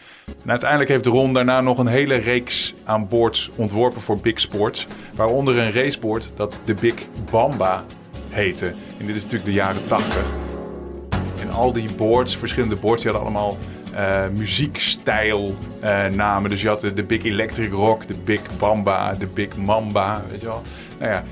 En 0.43 0.49
uiteindelijk 0.49 0.89
heeft 0.89 1.05
Ron 1.05 1.33
daarna 1.33 1.61
nog 1.61 1.77
een 1.77 1.87
hele 1.87 2.15
reeks 2.15 2.73
aan 2.83 3.07
boards 3.07 3.49
ontworpen 3.55 4.01
voor 4.01 4.19
Big 4.19 4.39
Sports. 4.39 4.87
Waaronder 5.13 5.57
een 5.57 5.73
raceboard 5.73 6.31
dat 6.35 6.59
de 6.65 6.73
Big 6.73 6.93
Bamba 7.31 7.83
heette. 8.29 8.65
En 8.99 9.05
dit 9.05 9.15
is 9.15 9.23
natuurlijk 9.23 9.49
de 9.49 9.55
jaren 9.55 9.87
80. 9.87 10.23
En 11.41 11.51
al 11.51 11.73
die 11.73 11.95
boards, 11.97 12.37
verschillende 12.37 12.75
boards, 12.75 13.03
die 13.03 13.11
hadden 13.11 13.31
allemaal 13.31 13.57
uh, 13.93 14.23
muziekstijl 14.37 15.55
uh, 15.83 16.05
namen. 16.05 16.49
Dus 16.49 16.61
je 16.61 16.67
had 16.67 16.81
de, 16.81 16.93
de 16.93 17.03
Big 17.03 17.23
Electric 17.23 17.71
Rock, 17.71 18.07
de 18.07 18.15
Big 18.23 18.41
Bamba, 18.57 19.13
de 19.13 19.27
Big 19.27 19.57
Mamba, 19.57 20.23
weet 20.29 20.41
je 20.41 20.47
wel. 20.47 20.61
Nou 20.99 21.11
ja, 21.11 21.23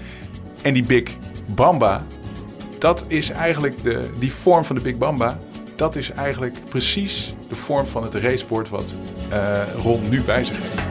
en 0.62 0.74
die 0.74 0.86
Big 0.86 1.04
Bamba, 1.46 2.06
dat 2.80 3.06
is 3.08 3.30
eigenlijk 3.30 3.84
de, 3.84 4.10
die 4.20 4.34
vorm 4.34 4.66
van 4.66 4.76
de 4.76 4.82
Big 4.82 4.98
Bamba. 4.98 5.38
Dat 5.78 5.96
is 5.96 6.12
eigenlijk 6.12 6.58
precies 6.70 7.34
de 7.50 7.56
vorm 7.56 7.88
van 7.88 8.04
het 8.04 8.14
raceboard 8.14 8.70
wat 8.70 8.96
uh, 9.34 9.74
Ron 9.84 10.10
nu 10.10 10.22
bij 10.22 10.44
zich 10.44 10.58
heeft. 10.58 10.82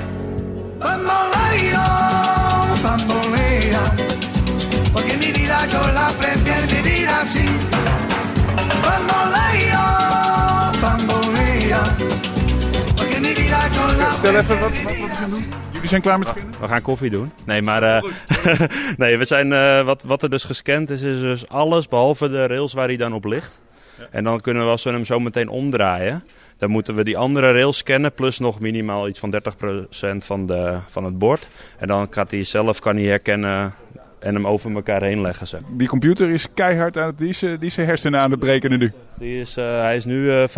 Vertel 14.13 14.37
even, 14.37 14.61
wat, 14.61 14.83
wat, 14.83 14.99
wat 14.99 15.11
gaan 15.11 15.31
doen? 15.31 15.45
Jullie 15.73 15.89
zijn 15.89 16.03
klaar 16.03 16.19
met 16.19 16.29
scannen? 16.29 16.55
We 16.61 16.69
gaan 16.69 16.83
koffie 16.83 17.11
doen. 17.11 17.33
Nee, 17.45 17.63
maar 17.63 17.83
uh, 17.83 18.13
nee, 18.97 19.19
we 19.19 19.25
zijn, 19.25 19.53
uh, 19.53 19.83
wat, 19.85 20.03
wat 20.03 20.23
er 20.23 20.31
dus 20.31 20.45
gescand 20.45 20.91
is, 20.91 21.03
is 21.03 21.21
dus 21.21 21.49
alles 21.49 21.89
behalve 21.89 22.31
de 22.31 22.47
rails 22.47 22.73
waar 22.73 22.87
hij 22.87 22.97
dan 22.97 23.13
op 23.13 23.25
ligt. 23.25 23.61
Ja. 23.99 24.07
En 24.11 24.25
dan 24.25 24.41
kunnen 24.41 24.65
we 24.65 24.71
als 24.71 24.85
we 24.85 24.91
hem 24.91 25.05
zo 25.05 25.21
meteen 25.21 25.49
omdraaien, 25.49 26.25
dan 26.57 26.71
moeten 26.71 26.95
we 26.95 27.05
die 27.05 27.19
andere 27.19 27.53
rails 27.53 27.77
scannen 27.77 28.13
plus 28.13 28.39
nog 28.39 28.61
minimaal 28.61 29.09
iets 29.09 29.19
van 29.19 29.35
30% 29.35 30.17
van, 30.19 30.47
de, 30.47 30.79
van 30.87 31.05
het 31.05 31.19
bord. 31.19 31.49
En 31.79 31.87
dan 31.87 32.07
gaat 32.11 32.31
hij 32.31 32.45
zelf 32.45 32.81
kan 32.81 32.97
hij 32.97 33.05
herkennen 33.05 33.75
en 34.19 34.35
hem 34.35 34.47
over 34.47 34.75
elkaar 34.75 35.03
heen 35.03 35.21
leggen. 35.21 35.47
Zeg. 35.47 35.61
Die 35.69 35.89
computer 35.89 36.31
is 36.31 36.47
keihard 36.55 36.99
aan 36.99 37.07
het, 37.07 37.19
die 37.19 37.29
is, 37.29 37.45
die 37.59 37.71
zijn 37.71 37.87
hersenen 37.87 38.21
aan 38.21 38.31
het 38.31 38.41
breken 38.41 38.79
nu. 38.79 38.93
Die 39.19 39.41
is, 39.41 39.59
uh, 39.59 39.65
hij 39.65 39.97
is 39.97 40.05
nu 40.05 40.25
uh, 40.25 40.49
50%, 40.49 40.53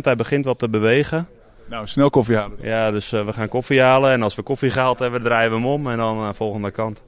hij 0.00 0.16
begint 0.16 0.44
wat 0.44 0.58
te 0.58 0.68
bewegen. 0.68 1.28
Nou, 1.68 1.86
snel 1.86 2.10
koffie 2.10 2.36
halen. 2.36 2.58
Ja, 2.60 2.90
dus 2.90 3.12
uh, 3.12 3.24
we 3.24 3.32
gaan 3.32 3.48
koffie 3.48 3.80
halen. 3.80 4.12
En 4.12 4.22
als 4.22 4.34
we 4.34 4.42
koffie 4.42 4.70
gehaald 4.70 4.98
hebben, 4.98 5.22
draaien 5.22 5.50
we 5.50 5.56
hem 5.56 5.66
om. 5.66 5.90
En 5.90 5.96
dan 5.96 6.34
volgende 6.34 6.70
kant. 6.70 7.02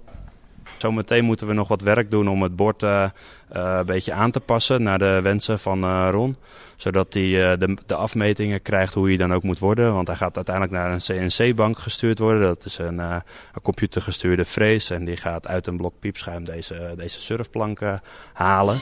Zometeen 0.78 1.24
moeten 1.24 1.46
we 1.46 1.52
nog 1.52 1.68
wat 1.68 1.82
werk 1.82 2.10
doen 2.10 2.28
om 2.28 2.42
het 2.42 2.56
bord 2.56 2.82
uh, 2.82 3.08
een 3.48 3.86
beetje 3.86 4.12
aan 4.12 4.30
te 4.30 4.40
passen 4.40 4.82
naar 4.82 4.98
de 4.98 5.20
wensen 5.22 5.58
van 5.58 6.08
Ron. 6.10 6.36
Zodat 6.76 7.14
hij 7.14 7.56
de, 7.56 7.76
de, 7.86 7.94
afmetingen 7.94 8.62
krijgt 8.62 8.94
hoe 8.94 9.06
hij 9.06 9.16
dan 9.16 9.34
ook 9.34 9.42
moet 9.42 9.58
worden. 9.58 9.92
Want 9.92 10.06
hij 10.06 10.16
gaat 10.16 10.36
uiteindelijk 10.36 10.74
naar 10.74 10.92
een 10.92 11.28
CNC-bank 11.28 11.78
gestuurd 11.78 12.18
worden. 12.18 12.46
Dat 12.46 12.64
is 12.64 12.78
een, 12.78 12.98
een 12.98 13.22
computergestuurde 13.62 14.44
frees. 14.44 14.90
En 14.90 15.04
die 15.04 15.16
gaat 15.16 15.48
uit 15.48 15.66
een 15.66 15.76
blok 15.76 15.94
piepschuim 15.98 16.44
deze, 16.44 16.94
deze 16.96 17.20
surfplanken 17.20 18.00
halen. 18.32 18.78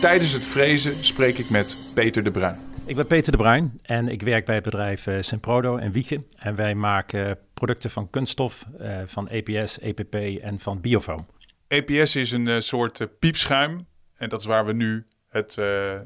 Tijdens 0.00 0.32
het 0.32 0.44
frezen 0.44 1.04
spreek 1.04 1.38
ik 1.38 1.50
met 1.50 1.76
Peter 1.94 2.24
de 2.24 2.30
Bruin. 2.30 2.58
Ik 2.86 2.96
ben 2.96 3.06
Peter 3.06 3.32
de 3.32 3.38
Bruin 3.38 3.78
en 3.82 4.08
ik 4.08 4.22
werk 4.22 4.44
bij 4.44 4.54
het 4.54 4.64
bedrijf 4.64 5.06
uh, 5.06 5.14
Semprodo 5.20 5.76
en 5.76 5.92
Wiegen. 5.92 6.26
En 6.36 6.54
wij 6.54 6.74
maken 6.74 7.38
producten 7.64 7.90
van 7.90 8.10
kunststof, 8.10 8.66
uh, 8.80 8.98
van 9.06 9.28
EPS, 9.28 9.78
EPP 9.78 10.14
en 10.42 10.58
van 10.58 10.80
biofoam. 10.80 11.26
EPS 11.68 12.16
is 12.16 12.30
een 12.30 12.46
uh, 12.46 12.60
soort 12.60 13.18
piepschuim 13.18 13.86
en 14.16 14.28
dat 14.28 14.40
is 14.40 14.46
waar 14.46 14.66
we 14.66 14.72
nu 14.72 15.06
het, 15.28 15.54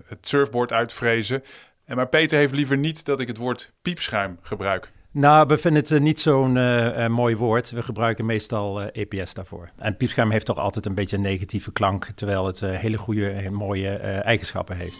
het 0.05 0.18
surfboard 0.21 0.73
uitvrezen. 0.73 1.42
En 1.85 1.97
maar 1.97 2.09
Peter 2.09 2.38
heeft 2.38 2.55
liever 2.55 2.77
niet 2.77 3.05
dat 3.05 3.21
ik 3.21 3.29
het 3.29 3.37
woord 3.37 3.73
piepschuim 3.83 4.38
gebruik. 4.42 4.92
Nou, 5.12 5.47
we 5.47 5.59
vinden 5.59 5.83
het 5.83 6.03
niet 6.03 6.21
zo'n 6.21 6.57
uh, 6.57 7.07
mooi 7.07 7.37
woord. 7.37 7.71
We 7.71 7.83
gebruiken 7.83 8.27
meestal 8.27 8.83
EPS 8.83 9.35
daarvoor. 9.35 9.71
En 9.77 9.97
piepschuim 9.97 10.31
heeft 10.31 10.47
toch 10.47 10.59
altijd 10.59 10.87
een 10.87 10.94
beetje 10.94 11.16
een 11.16 11.23
negatieve 11.23 11.73
klank, 11.73 12.05
terwijl 12.05 12.47
het 12.47 12.61
hele 12.61 12.97
goede 12.97 13.29
en 13.29 13.53
mooie 13.53 13.90
eigenschappen 13.97 14.77
heeft. 14.77 14.99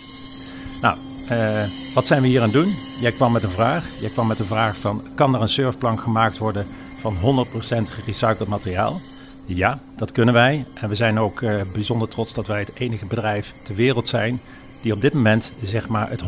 Nou, 0.83 0.99
eh, 1.29 1.88
wat 1.99 2.07
zijn 2.07 2.23
we 2.23 2.29
hier 2.29 2.43
aan 2.43 2.53
het 2.53 2.63
doen? 2.63 2.75
Jij 3.01 3.13
kwam 3.13 3.33
met 3.33 3.43
een 3.43 3.51
vraag. 3.51 3.87
Jij 4.01 4.11
kwam 4.11 4.27
met 4.27 4.39
een 4.39 4.47
vraag 4.47 4.77
van, 4.77 5.03
kan 5.15 5.35
er 5.35 5.41
een 5.41 5.49
surfplank 5.49 6.01
gemaakt 6.01 6.39
worden 6.39 6.67
van 7.01 7.47
100% 7.47 7.83
gerecycled 7.83 8.49
materiaal? 8.49 9.01
Ja, 9.45 9.81
dat 9.97 10.13
kunnen 10.13 10.35
wij. 10.35 10.65
En 10.75 10.89
we 10.89 10.95
zijn 10.95 11.19
ook 11.19 11.41
uh, 11.41 11.61
bijzonder 11.73 12.09
trots 12.09 12.35
dat 12.35 12.47
wij 12.47 12.59
het 12.59 12.71
enige 12.75 13.07
bedrijf 13.07 13.55
ter 13.63 13.75
wereld 13.75 14.09
zijn 14.09 14.41
die 14.81 14.93
op 14.93 15.01
dit 15.01 15.13
moment 15.13 15.53
zeg 15.63 15.89
maar 15.89 16.11
het 16.11 16.23
100% 16.23 16.27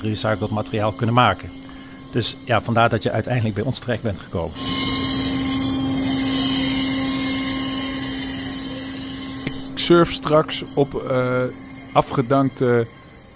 gerecycled 0.00 0.50
materiaal 0.50 0.92
kunnen 0.92 1.14
maken. 1.14 1.50
Dus 2.10 2.36
ja, 2.44 2.60
vandaar 2.60 2.88
dat 2.88 3.02
je 3.02 3.10
uiteindelijk 3.10 3.54
bij 3.54 3.64
ons 3.64 3.78
terecht 3.78 4.02
bent 4.02 4.20
gekomen. 4.20 4.56
Ik 9.72 9.78
surf 9.78 10.12
straks 10.12 10.64
op 10.74 11.02
uh, 11.10 11.42
afgedankte 11.92 12.86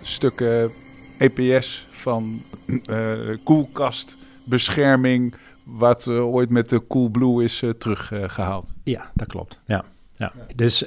stukken 0.03 0.73
EPS 1.19 1.87
van 1.91 2.43
uh, 2.67 3.37
koelkastbescherming, 3.45 5.35
wat 5.63 6.07
uh, 6.07 6.27
ooit 6.27 6.51
met 6.51 6.69
de 6.69 6.87
Coolblue 6.87 7.45
is 7.45 7.63
uh, 7.63 7.71
teruggehaald. 7.71 8.75
ja, 8.85 9.11
dat 9.15 9.27
klopt. 9.27 9.61
Ja. 9.67 9.85
Ja. 10.17 10.33
Dus 10.57 10.79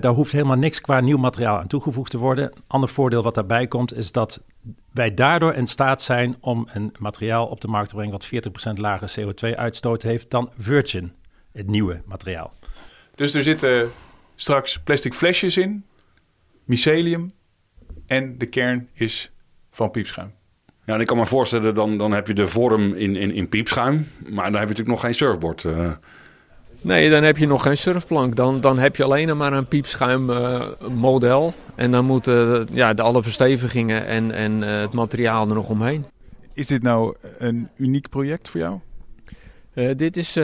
daar 0.00 0.06
hoeft 0.06 0.32
helemaal 0.32 0.56
niks 0.56 0.80
qua 0.80 1.00
nieuw 1.00 1.18
materiaal 1.18 1.58
aan 1.58 1.66
toegevoegd 1.66 2.10
te 2.10 2.18
worden. 2.18 2.52
Ander 2.66 2.88
voordeel 2.88 3.22
wat 3.22 3.34
daarbij 3.34 3.66
komt 3.66 3.94
is 3.94 4.12
dat 4.12 4.42
wij 4.92 5.14
daardoor 5.14 5.54
in 5.54 5.66
staat 5.66 6.02
zijn 6.02 6.36
om 6.40 6.68
een 6.72 6.94
materiaal 6.98 7.46
op 7.46 7.60
de 7.60 7.68
markt 7.68 7.88
te 7.88 7.94
brengen 7.94 8.12
wat 8.12 8.26
40% 8.76 8.80
lager 8.80 9.14
CO2-uitstoot 9.20 10.02
heeft 10.02 10.30
dan 10.30 10.50
Virgin, 10.58 11.12
het 11.52 11.66
nieuwe 11.66 12.02
materiaal. 12.04 12.52
Dus 13.14 13.34
er 13.34 13.42
zitten 13.42 13.90
straks 14.36 14.80
plastic 14.80 15.14
flesjes 15.14 15.56
in, 15.56 15.84
mycelium 16.64 17.32
en 18.06 18.38
de 18.38 18.46
kern 18.46 18.88
is 18.92 19.30
van 19.74 19.90
piepschuim. 19.90 20.32
Ja, 20.84 20.94
en 20.94 21.00
ik 21.00 21.06
kan 21.06 21.16
me 21.16 21.26
voorstellen, 21.26 21.74
dan, 21.74 21.98
dan 21.98 22.12
heb 22.12 22.26
je 22.26 22.34
de 22.34 22.46
vorm 22.46 22.94
in, 22.94 23.16
in, 23.16 23.32
in 23.32 23.48
piepschuim, 23.48 24.06
maar 24.18 24.44
dan 24.44 24.60
heb 24.60 24.62
je 24.62 24.68
natuurlijk 24.68 24.88
nog 24.88 25.00
geen 25.00 25.14
surfboard. 25.14 25.62
Uh. 25.62 25.92
Nee, 26.80 27.10
dan 27.10 27.22
heb 27.22 27.36
je 27.36 27.46
nog 27.46 27.62
geen 27.62 27.78
surfplank. 27.78 28.36
Dan, 28.36 28.60
dan 28.60 28.78
heb 28.78 28.96
je 28.96 29.04
alleen 29.04 29.36
maar 29.36 29.52
een 29.52 29.66
piepschuim 29.66 30.30
uh, 30.30 30.62
model. 30.92 31.54
En 31.74 31.90
dan 31.90 32.04
moeten 32.04 32.68
ja, 32.72 32.94
de 32.94 33.02
alle 33.02 33.22
verstevigingen 33.22 34.06
en, 34.06 34.30
en 34.30 34.52
uh, 34.52 34.80
het 34.80 34.92
materiaal 34.92 35.48
er 35.48 35.54
nog 35.54 35.68
omheen. 35.68 36.04
Is 36.52 36.66
dit 36.66 36.82
nou 36.82 37.14
een 37.38 37.68
uniek 37.76 38.08
project 38.08 38.48
voor 38.48 38.60
jou? 38.60 38.78
Uh, 39.74 39.90
dit 39.96 40.16
is 40.16 40.38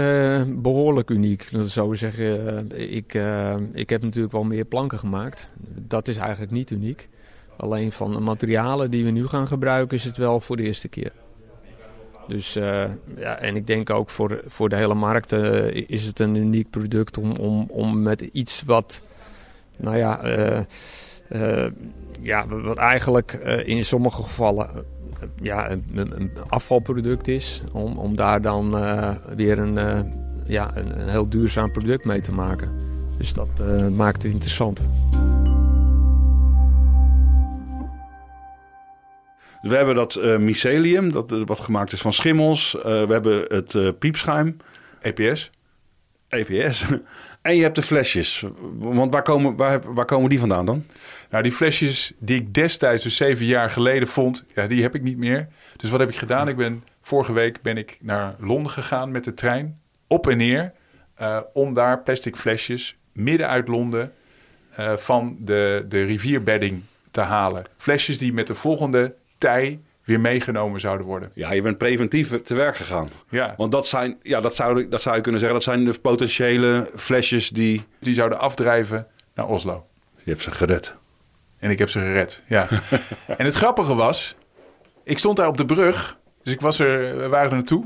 behoorlijk 0.47 1.11
uniek. 1.11 1.49
Dat 1.51 1.71
zou 1.71 1.93
ik 1.93 1.99
zeggen. 1.99 2.69
ik, 2.93 3.19
ik 3.73 3.91
heb 3.91 4.03
natuurlijk 4.03 4.33
wel 4.33 4.45
meer 4.45 4.65
planken 4.65 4.99
gemaakt. 4.99 5.49
Dat 5.87 6.09
is 6.09 6.17
eigenlijk 6.17 6.53
niet 6.53 6.71
uniek. 6.71 7.09
Alleen 7.61 7.93
van 7.93 8.13
de 8.13 8.21
materialen 8.21 8.91
die 8.91 9.05
we 9.05 9.11
nu 9.11 9.27
gaan 9.27 9.47
gebruiken 9.47 9.97
is 9.97 10.05
het 10.05 10.17
wel 10.17 10.41
voor 10.41 10.57
de 10.57 10.63
eerste 10.63 10.89
keer. 10.89 11.13
Dus 12.29 12.57
uh, 12.57 12.85
ja, 13.17 13.37
en 13.39 13.57
ik 13.57 13.67
denk 13.67 13.91
ook 13.91 14.11
voor, 14.11 14.43
voor 14.47 14.69
de 14.69 14.77
hele 14.77 14.95
markt 14.95 15.33
uh, 15.33 15.67
is 15.71 16.05
het 16.05 16.19
een 16.19 16.35
uniek 16.35 16.71
product 16.71 17.19
om, 17.19 17.37
om, 17.37 17.67
om 17.69 18.03
met 18.03 18.21
iets 18.21 18.63
wat, 18.67 19.03
nou 19.77 19.97
ja, 19.97 20.25
uh, 21.33 21.67
ja 22.21 22.49
wat 22.49 22.77
eigenlijk 22.77 23.33
in 23.65 23.85
sommige 23.85 24.23
gevallen 24.23 24.85
ja, 25.41 25.71
een, 25.71 25.85
een, 25.95 26.31
afvalproduct 26.49 27.29
is, 27.29 27.63
om, 27.73 27.99
om 27.99 28.17
daar 28.17 28.43
dan 28.43 28.71
weer 29.37 29.59
een, 29.59 29.75
ja, 30.47 30.77
een, 30.77 31.01
een, 31.01 31.09
heel 31.09 31.29
duurzaam 31.29 31.73
product 31.73 32.05
mee 32.05 32.21
te 32.21 32.33
maken. 32.33 32.71
Dus 33.19 33.33
dat 33.33 33.63
maakt 33.91 34.23
het 34.23 34.33
interessant. 34.33 34.83
We 39.63 39.77
hebben 39.77 39.95
dat 39.95 40.17
uh, 40.17 40.37
mycelium, 40.37 41.13
dat, 41.13 41.31
wat 41.45 41.61
gemaakt 41.61 41.93
is 41.93 42.01
van 42.01 42.13
schimmels. 42.13 42.75
Uh, 42.77 42.83
we 42.83 43.13
hebben 43.13 43.45
het 43.49 43.99
piepschuim. 43.99 44.57
EPS. 45.01 45.51
EPS. 46.29 46.87
en 47.43 47.57
je 47.57 47.63
hebt 47.63 47.75
de 47.75 47.83
flesjes. 47.83 48.45
Want 48.79 49.13
waar 49.13 49.23
komen, 49.23 49.57
waar, 49.57 49.95
waar 49.95 50.05
komen 50.05 50.31
die 50.31 50.39
vandaan 50.39 50.67
dan? 50.67 50.85
Nou, 51.31 51.43
die 51.43 51.53
flesjes 51.53 52.13
die 52.19 52.37
ik 52.37 52.55
destijds, 52.55 53.03
dus 53.03 53.17
zeven 53.17 53.45
jaar 53.45 53.71
geleden, 53.71 54.09
vond, 54.09 54.45
ja, 54.55 54.67
die 54.67 54.83
heb 54.83 54.95
ik 54.95 55.03
niet 55.03 55.19
meer. 55.19 55.49
Dus 55.77 55.91
wat 55.91 56.01
heb 56.01 56.09
ik 56.09 56.17
gedaan? 56.17 56.49
Ik 56.49 56.57
ben, 56.57 56.85
vorige 57.03 57.33
week 57.33 57.63
ben 57.63 57.77
ik 57.77 57.99
naar 58.01 58.35
Londen 58.39 58.73
gegaan 58.73 59.11
met 59.11 59.25
de 59.25 59.35
trein, 59.35 59.81
op 60.07 60.29
en 60.29 60.37
neer, 60.37 60.73
om 61.53 61.75
daar 61.75 62.03
plastic 62.03 62.37
flesjes 62.37 62.97
midden 63.13 63.49
uit 63.49 63.69
Londen 63.69 64.13
van 64.97 65.37
de, 65.41 65.85
de 65.89 66.05
rivierbedding 66.05 66.83
te 67.11 67.21
halen. 67.21 67.65
Flesjes 67.77 68.19
die 68.19 68.33
met 68.33 68.47
de 68.47 68.55
volgende 68.55 69.15
tij 69.41 69.81
weer 70.05 70.21
meegenomen 70.21 70.81
zouden 70.81 71.07
worden. 71.07 71.31
Ja, 71.35 71.53
je 71.53 71.63
bent 71.63 71.79
preventief 71.79 72.43
te 72.43 72.55
werk 72.55 72.77
gegaan. 72.77 73.09
Ja. 73.29 73.55
Want 73.57 73.73
dat 73.73 73.87
zijn, 73.87 74.19
ja, 74.23 74.41
dat 74.41 74.55
zou, 74.55 74.89
dat 74.89 75.01
zou 75.01 75.17
je 75.17 75.23
kunnen 75.23 75.41
zeggen, 75.41 75.59
dat 75.59 75.69
zijn 75.69 75.85
de 75.85 75.99
potentiële 76.01 76.91
flesjes 76.97 77.49
die... 77.49 77.85
Die 77.99 78.15
zouden 78.15 78.39
afdrijven 78.39 79.07
naar 79.35 79.49
Oslo. 79.49 79.87
Je 80.23 80.31
hebt 80.31 80.43
ze 80.43 80.51
gered. 80.51 80.95
En 81.59 81.71
ik 81.71 81.79
heb 81.79 81.91
ze 81.91 81.99
gered, 81.99 82.43
ja. 82.47 82.69
en 83.39 83.45
het 83.45 83.55
grappige 83.55 83.95
was, 83.95 84.35
ik 85.05 85.19
stond 85.19 85.37
daar 85.37 85.49
op 85.49 85.57
de 85.57 85.65
brug, 85.65 86.19
dus 86.43 86.53
ik 86.53 86.61
was 86.61 86.79
er, 86.79 87.17
we 87.17 87.29
waren 87.29 87.51
er 87.51 87.57
naartoe. 87.57 87.85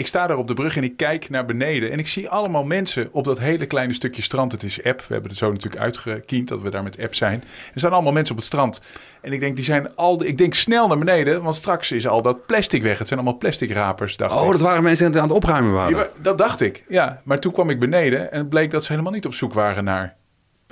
Ik 0.00 0.06
sta 0.06 0.26
daar 0.26 0.36
op 0.36 0.46
de 0.46 0.54
brug 0.54 0.76
en 0.76 0.84
ik 0.84 0.96
kijk 0.96 1.30
naar 1.30 1.44
beneden 1.44 1.90
en 1.90 1.98
ik 1.98 2.08
zie 2.08 2.28
allemaal 2.28 2.64
mensen 2.64 3.08
op 3.12 3.24
dat 3.24 3.38
hele 3.38 3.66
kleine 3.66 3.92
stukje 3.92 4.22
strand. 4.22 4.52
Het 4.52 4.62
is 4.62 4.84
app, 4.84 5.00
we 5.00 5.12
hebben 5.12 5.30
het 5.30 5.38
zo 5.38 5.52
natuurlijk 5.52 5.82
uitgekiend 5.82 6.48
dat 6.48 6.60
we 6.60 6.70
daar 6.70 6.82
met 6.82 6.98
app 7.00 7.14
zijn. 7.14 7.44
Er 7.74 7.80
staan 7.80 7.92
allemaal 7.92 8.12
mensen 8.12 8.34
op 8.34 8.40
het 8.40 8.46
strand. 8.46 8.80
En 9.20 9.32
ik 9.32 9.40
denk, 9.40 9.56
die 9.56 9.64
zijn 9.64 9.96
al, 9.96 10.24
ik 10.24 10.38
denk 10.38 10.54
snel 10.54 10.88
naar 10.88 10.98
beneden, 10.98 11.42
want 11.42 11.54
straks 11.54 11.92
is 11.92 12.06
al 12.06 12.22
dat 12.22 12.46
plastic 12.46 12.82
weg. 12.82 12.98
Het 12.98 13.08
zijn 13.08 13.20
allemaal 13.20 13.38
plastic 13.38 13.72
rapers. 13.72 14.16
Dacht 14.16 14.34
oh, 14.34 14.44
ik. 14.44 14.50
dat 14.50 14.60
waren 14.60 14.82
mensen 14.82 15.12
die 15.12 15.20
aan 15.20 15.26
het 15.26 15.36
opruimen 15.36 15.72
waren. 15.72 16.08
dat 16.16 16.38
dacht 16.38 16.60
ik, 16.60 16.84
ja. 16.88 17.20
Maar 17.24 17.38
toen 17.38 17.52
kwam 17.52 17.70
ik 17.70 17.78
beneden 17.78 18.32
en 18.32 18.38
het 18.38 18.48
bleek 18.48 18.70
dat 18.70 18.84
ze 18.84 18.92
helemaal 18.92 19.12
niet 19.12 19.26
op 19.26 19.34
zoek 19.34 19.52
waren 19.52 19.84
naar 19.84 20.16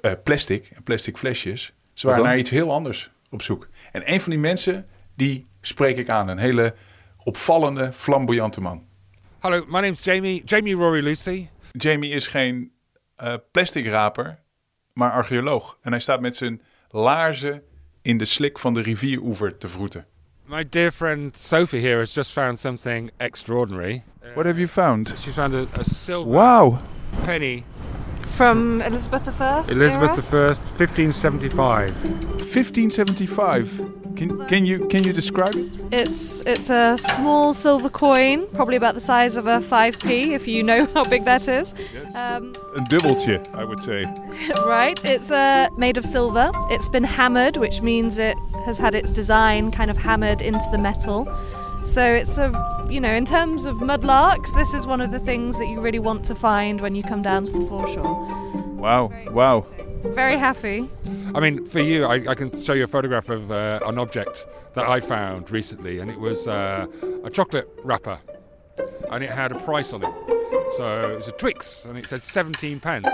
uh, 0.00 0.12
plastic 0.22 0.70
en 0.74 0.82
plastic 0.82 1.16
flesjes. 1.16 1.72
Ze 1.92 2.06
waren 2.06 2.24
naar 2.24 2.38
iets 2.38 2.50
heel 2.50 2.72
anders 2.72 3.10
op 3.30 3.42
zoek. 3.42 3.68
En 3.92 4.12
een 4.12 4.20
van 4.20 4.30
die 4.30 4.40
mensen, 4.40 4.86
die 5.14 5.46
spreek 5.60 5.96
ik 5.96 6.08
aan. 6.08 6.28
Een 6.28 6.38
hele 6.38 6.74
opvallende, 7.24 7.92
flamboyante 7.92 8.60
man. 8.60 8.86
Hallo, 9.40 9.64
my 9.68 9.80
name's 9.80 10.00
Jamie. 10.00 10.42
Jamie 10.44 10.74
Rory 10.74 11.00
Lucy. 11.00 11.48
Jamie 11.76 12.10
is 12.10 12.26
geen 12.26 12.70
uh, 13.22 13.34
plastic 13.50 13.86
raper, 13.86 14.38
maar 14.92 15.10
archeoloog. 15.10 15.78
En 15.82 15.90
hij 15.90 16.00
staat 16.00 16.20
met 16.20 16.36
zijn 16.36 16.62
laarzen 16.90 17.62
in 18.02 18.18
de 18.18 18.24
slik 18.24 18.58
van 18.58 18.74
de 18.74 18.80
rivieroever 18.80 19.58
te 19.58 19.68
vroeten. 19.68 20.06
My 20.44 20.68
dear 20.68 20.90
friend 20.90 21.36
Sophie 21.36 21.80
here 21.80 21.98
has 21.98 22.14
just 22.14 22.32
found 22.32 22.58
something 22.58 23.10
extraordinary. 23.16 24.02
What 24.34 24.46
have 24.46 24.56
you 24.56 24.68
found? 24.68 25.14
She 25.18 25.32
found 25.32 25.54
a, 25.54 25.66
a 25.78 25.82
silver 25.82 26.32
wow. 26.32 26.78
penny 27.24 27.64
from 28.34 28.80
Elizabeth 28.80 29.28
I. 29.40 29.62
Elizabeth 29.68 30.32
era? 30.32 30.44
I, 30.44 30.54
1575. 30.78 31.92
1575. 31.92 33.97
Can, 34.18 34.46
can 34.48 34.66
you 34.66 34.84
can 34.88 35.04
you 35.04 35.12
describe 35.12 35.54
it? 35.54 35.72
It's 35.92 36.40
it's 36.40 36.70
a 36.70 36.98
small 36.98 37.54
silver 37.54 37.88
coin, 37.88 38.48
probably 38.48 38.74
about 38.74 38.94
the 38.94 39.00
size 39.00 39.36
of 39.36 39.46
a 39.46 39.60
5p, 39.60 40.32
if 40.34 40.48
you 40.48 40.64
know 40.64 40.86
how 40.86 41.04
big 41.04 41.24
that 41.24 41.46
is. 41.46 41.72
Yes. 41.94 42.16
Um, 42.16 42.52
a 42.74 42.80
dubbeltje, 42.80 43.54
I 43.54 43.62
would 43.62 43.80
say. 43.80 44.02
right. 44.66 44.98
It's 45.04 45.30
uh, 45.30 45.68
made 45.76 45.96
of 45.96 46.04
silver. 46.04 46.50
It's 46.68 46.88
been 46.88 47.04
hammered, 47.04 47.58
which 47.58 47.80
means 47.80 48.18
it 48.18 48.36
has 48.64 48.76
had 48.76 48.96
its 48.96 49.12
design 49.12 49.70
kind 49.70 49.88
of 49.88 49.96
hammered 49.96 50.42
into 50.42 50.66
the 50.72 50.78
metal. 50.78 51.24
So 51.84 52.02
it's 52.02 52.38
a, 52.38 52.50
you 52.90 53.00
know, 53.00 53.12
in 53.12 53.24
terms 53.24 53.66
of 53.66 53.76
mudlarks, 53.76 54.52
this 54.56 54.74
is 54.74 54.84
one 54.84 55.00
of 55.00 55.12
the 55.12 55.20
things 55.20 55.56
that 55.60 55.68
you 55.68 55.80
really 55.80 56.00
want 56.00 56.24
to 56.24 56.34
find 56.34 56.80
when 56.80 56.96
you 56.96 57.04
come 57.04 57.22
down 57.22 57.44
to 57.44 57.52
the 57.52 57.66
foreshore. 57.66 58.26
Wow! 58.74 59.12
Wow! 59.30 59.64
Very 60.04 60.38
happy. 60.38 60.88
I 61.34 61.40
mean, 61.40 61.66
for 61.66 61.80
you, 61.80 62.06
I, 62.06 62.30
I 62.30 62.34
can 62.34 62.50
show 62.62 62.72
you 62.72 62.84
a 62.84 62.88
photograph 62.88 63.28
of 63.28 63.50
uh, 63.50 63.80
an 63.84 63.98
object 63.98 64.46
that 64.74 64.86
I 64.86 65.00
found 65.00 65.50
recently, 65.50 65.98
and 65.98 66.10
it 66.10 66.18
was 66.18 66.46
uh, 66.46 66.86
a 67.24 67.30
chocolate 67.30 67.68
wrapper, 67.84 68.18
and 69.10 69.24
it 69.24 69.30
had 69.30 69.52
a 69.52 69.58
price 69.58 69.92
on 69.92 70.02
it. 70.04 70.14
So 70.76 71.12
it 71.12 71.16
was 71.16 71.28
a 71.28 71.32
Twix, 71.32 71.84
and 71.84 71.98
it 71.98 72.06
said 72.06 72.22
17 72.22 72.80
pence. 72.80 73.10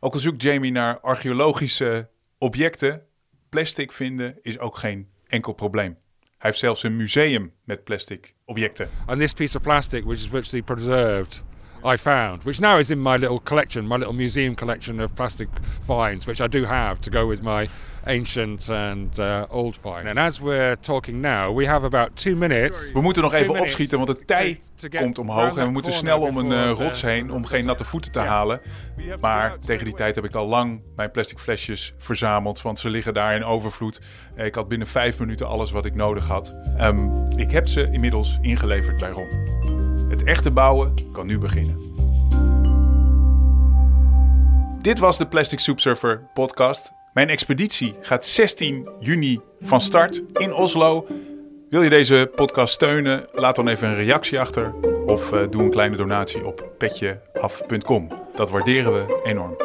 Ook 0.00 0.14
al 0.14 0.20
zoekt 0.20 0.42
Jamie 0.42 0.72
naar 0.72 1.00
archeologische 1.00 2.08
objecten, 2.38 3.02
plastic 3.48 3.92
vinden 3.92 4.38
is 4.42 4.58
ook 4.58 4.76
geen 4.76 5.08
enkel 5.26 5.52
probleem. 5.52 5.96
Hij 6.22 6.50
heeft 6.50 6.58
zelfs 6.58 6.82
een 6.82 6.96
museum 6.96 7.52
met 7.64 7.84
plastic 7.84 8.34
objecten. 8.44 8.88
And 9.06 9.20
this 9.20 9.32
piece 9.32 9.56
of 9.56 9.62
plastic, 9.62 10.04
which 10.04 10.18
is 10.18 10.28
virtually 10.28 10.62
preserved 10.62 11.42
I 11.86 11.96
found, 11.96 12.42
which 12.44 12.60
now 12.60 12.78
is 12.78 12.90
in 12.90 12.98
my 12.98 13.16
little 13.16 13.38
collection, 13.38 13.86
my 13.86 13.96
little 13.96 14.14
museum 14.14 14.54
collection 14.54 15.00
of 15.00 15.14
plastic 15.14 15.48
finds, 15.84 16.24
which 16.24 16.40
I 16.40 16.48
do 16.48 16.64
have 16.64 17.00
to 17.00 17.10
go 17.10 17.28
with 17.28 17.42
my 17.42 17.68
ancient 18.06 18.68
and 18.68 19.18
uh, 19.18 19.44
old 19.48 19.78
finds. 19.82 20.08
And 20.08 20.18
as 20.18 20.40
we're 20.40 20.76
talking 20.80 21.20
now, 21.20 21.56
we 21.56 21.66
have 21.66 21.84
about 21.84 22.16
two 22.16 22.36
minutes. 22.36 22.92
We 22.92 23.00
moeten 23.00 23.22
nog 23.22 23.32
even 23.32 23.60
opschieten, 23.60 23.98
want 23.98 24.18
de 24.18 24.24
tij 24.24 24.60
to 24.74 24.88
get 24.88 25.00
komt 25.00 25.18
omhoog. 25.18 25.56
En 25.56 25.64
we 25.64 25.70
moeten 25.70 25.92
snel 25.92 26.20
om 26.20 26.36
een 26.36 26.48
the- 26.48 26.82
rots 26.82 27.02
heen 27.02 27.30
om 27.32 27.44
geen 27.44 27.66
natte 27.66 27.84
voeten 27.84 28.12
te 28.12 28.18
halen. 28.18 28.60
Maar 29.20 29.58
tegen 29.58 29.84
die 29.84 29.94
tijd 29.94 30.14
heb 30.14 30.24
ik 30.24 30.34
al 30.34 30.46
lang 30.46 30.80
mijn 30.96 31.10
plastic 31.10 31.38
flesjes 31.38 31.94
verzameld. 31.98 32.62
Want 32.62 32.78
ze 32.78 32.88
liggen 32.88 33.14
daar 33.14 33.34
in 33.34 33.44
overvloed. 33.44 34.00
Ik 34.36 34.54
had 34.54 34.68
binnen 34.68 34.88
vijf 34.88 35.18
minuten 35.18 35.46
alles 35.48 35.70
wat 35.70 35.84
ik 35.84 35.94
nodig 35.94 36.26
had. 36.26 36.54
Ehm, 36.76 37.30
ik 37.36 37.50
heb 37.50 37.66
ze 37.66 37.88
inmiddels 37.92 38.38
ingeleverd 38.42 38.98
bij 38.98 39.10
Ron. 39.10 39.55
Het 40.16 40.24
echte 40.24 40.50
bouwen 40.50 40.94
kan 41.12 41.26
nu 41.26 41.38
beginnen. 41.38 41.94
Dit 44.82 44.98
was 44.98 45.18
de 45.18 45.26
Plastic 45.26 45.58
Soup 45.58 45.80
Surfer 45.80 46.28
podcast. 46.34 46.92
Mijn 47.12 47.28
expeditie 47.28 47.94
gaat 48.00 48.24
16 48.24 48.88
juni 49.00 49.40
van 49.60 49.80
start 49.80 50.22
in 50.32 50.54
Oslo. 50.54 51.06
Wil 51.70 51.82
je 51.82 51.90
deze 51.90 52.30
podcast 52.34 52.74
steunen? 52.74 53.26
Laat 53.32 53.56
dan 53.56 53.68
even 53.68 53.88
een 53.88 53.94
reactie 53.94 54.40
achter. 54.40 54.74
Of 55.06 55.32
eh, 55.32 55.42
doe 55.50 55.62
een 55.62 55.70
kleine 55.70 55.96
donatie 55.96 56.46
op 56.46 56.68
petjeaf.com. 56.78 58.08
Dat 58.34 58.50
waarderen 58.50 58.92
we 58.92 59.20
enorm. 59.24 59.56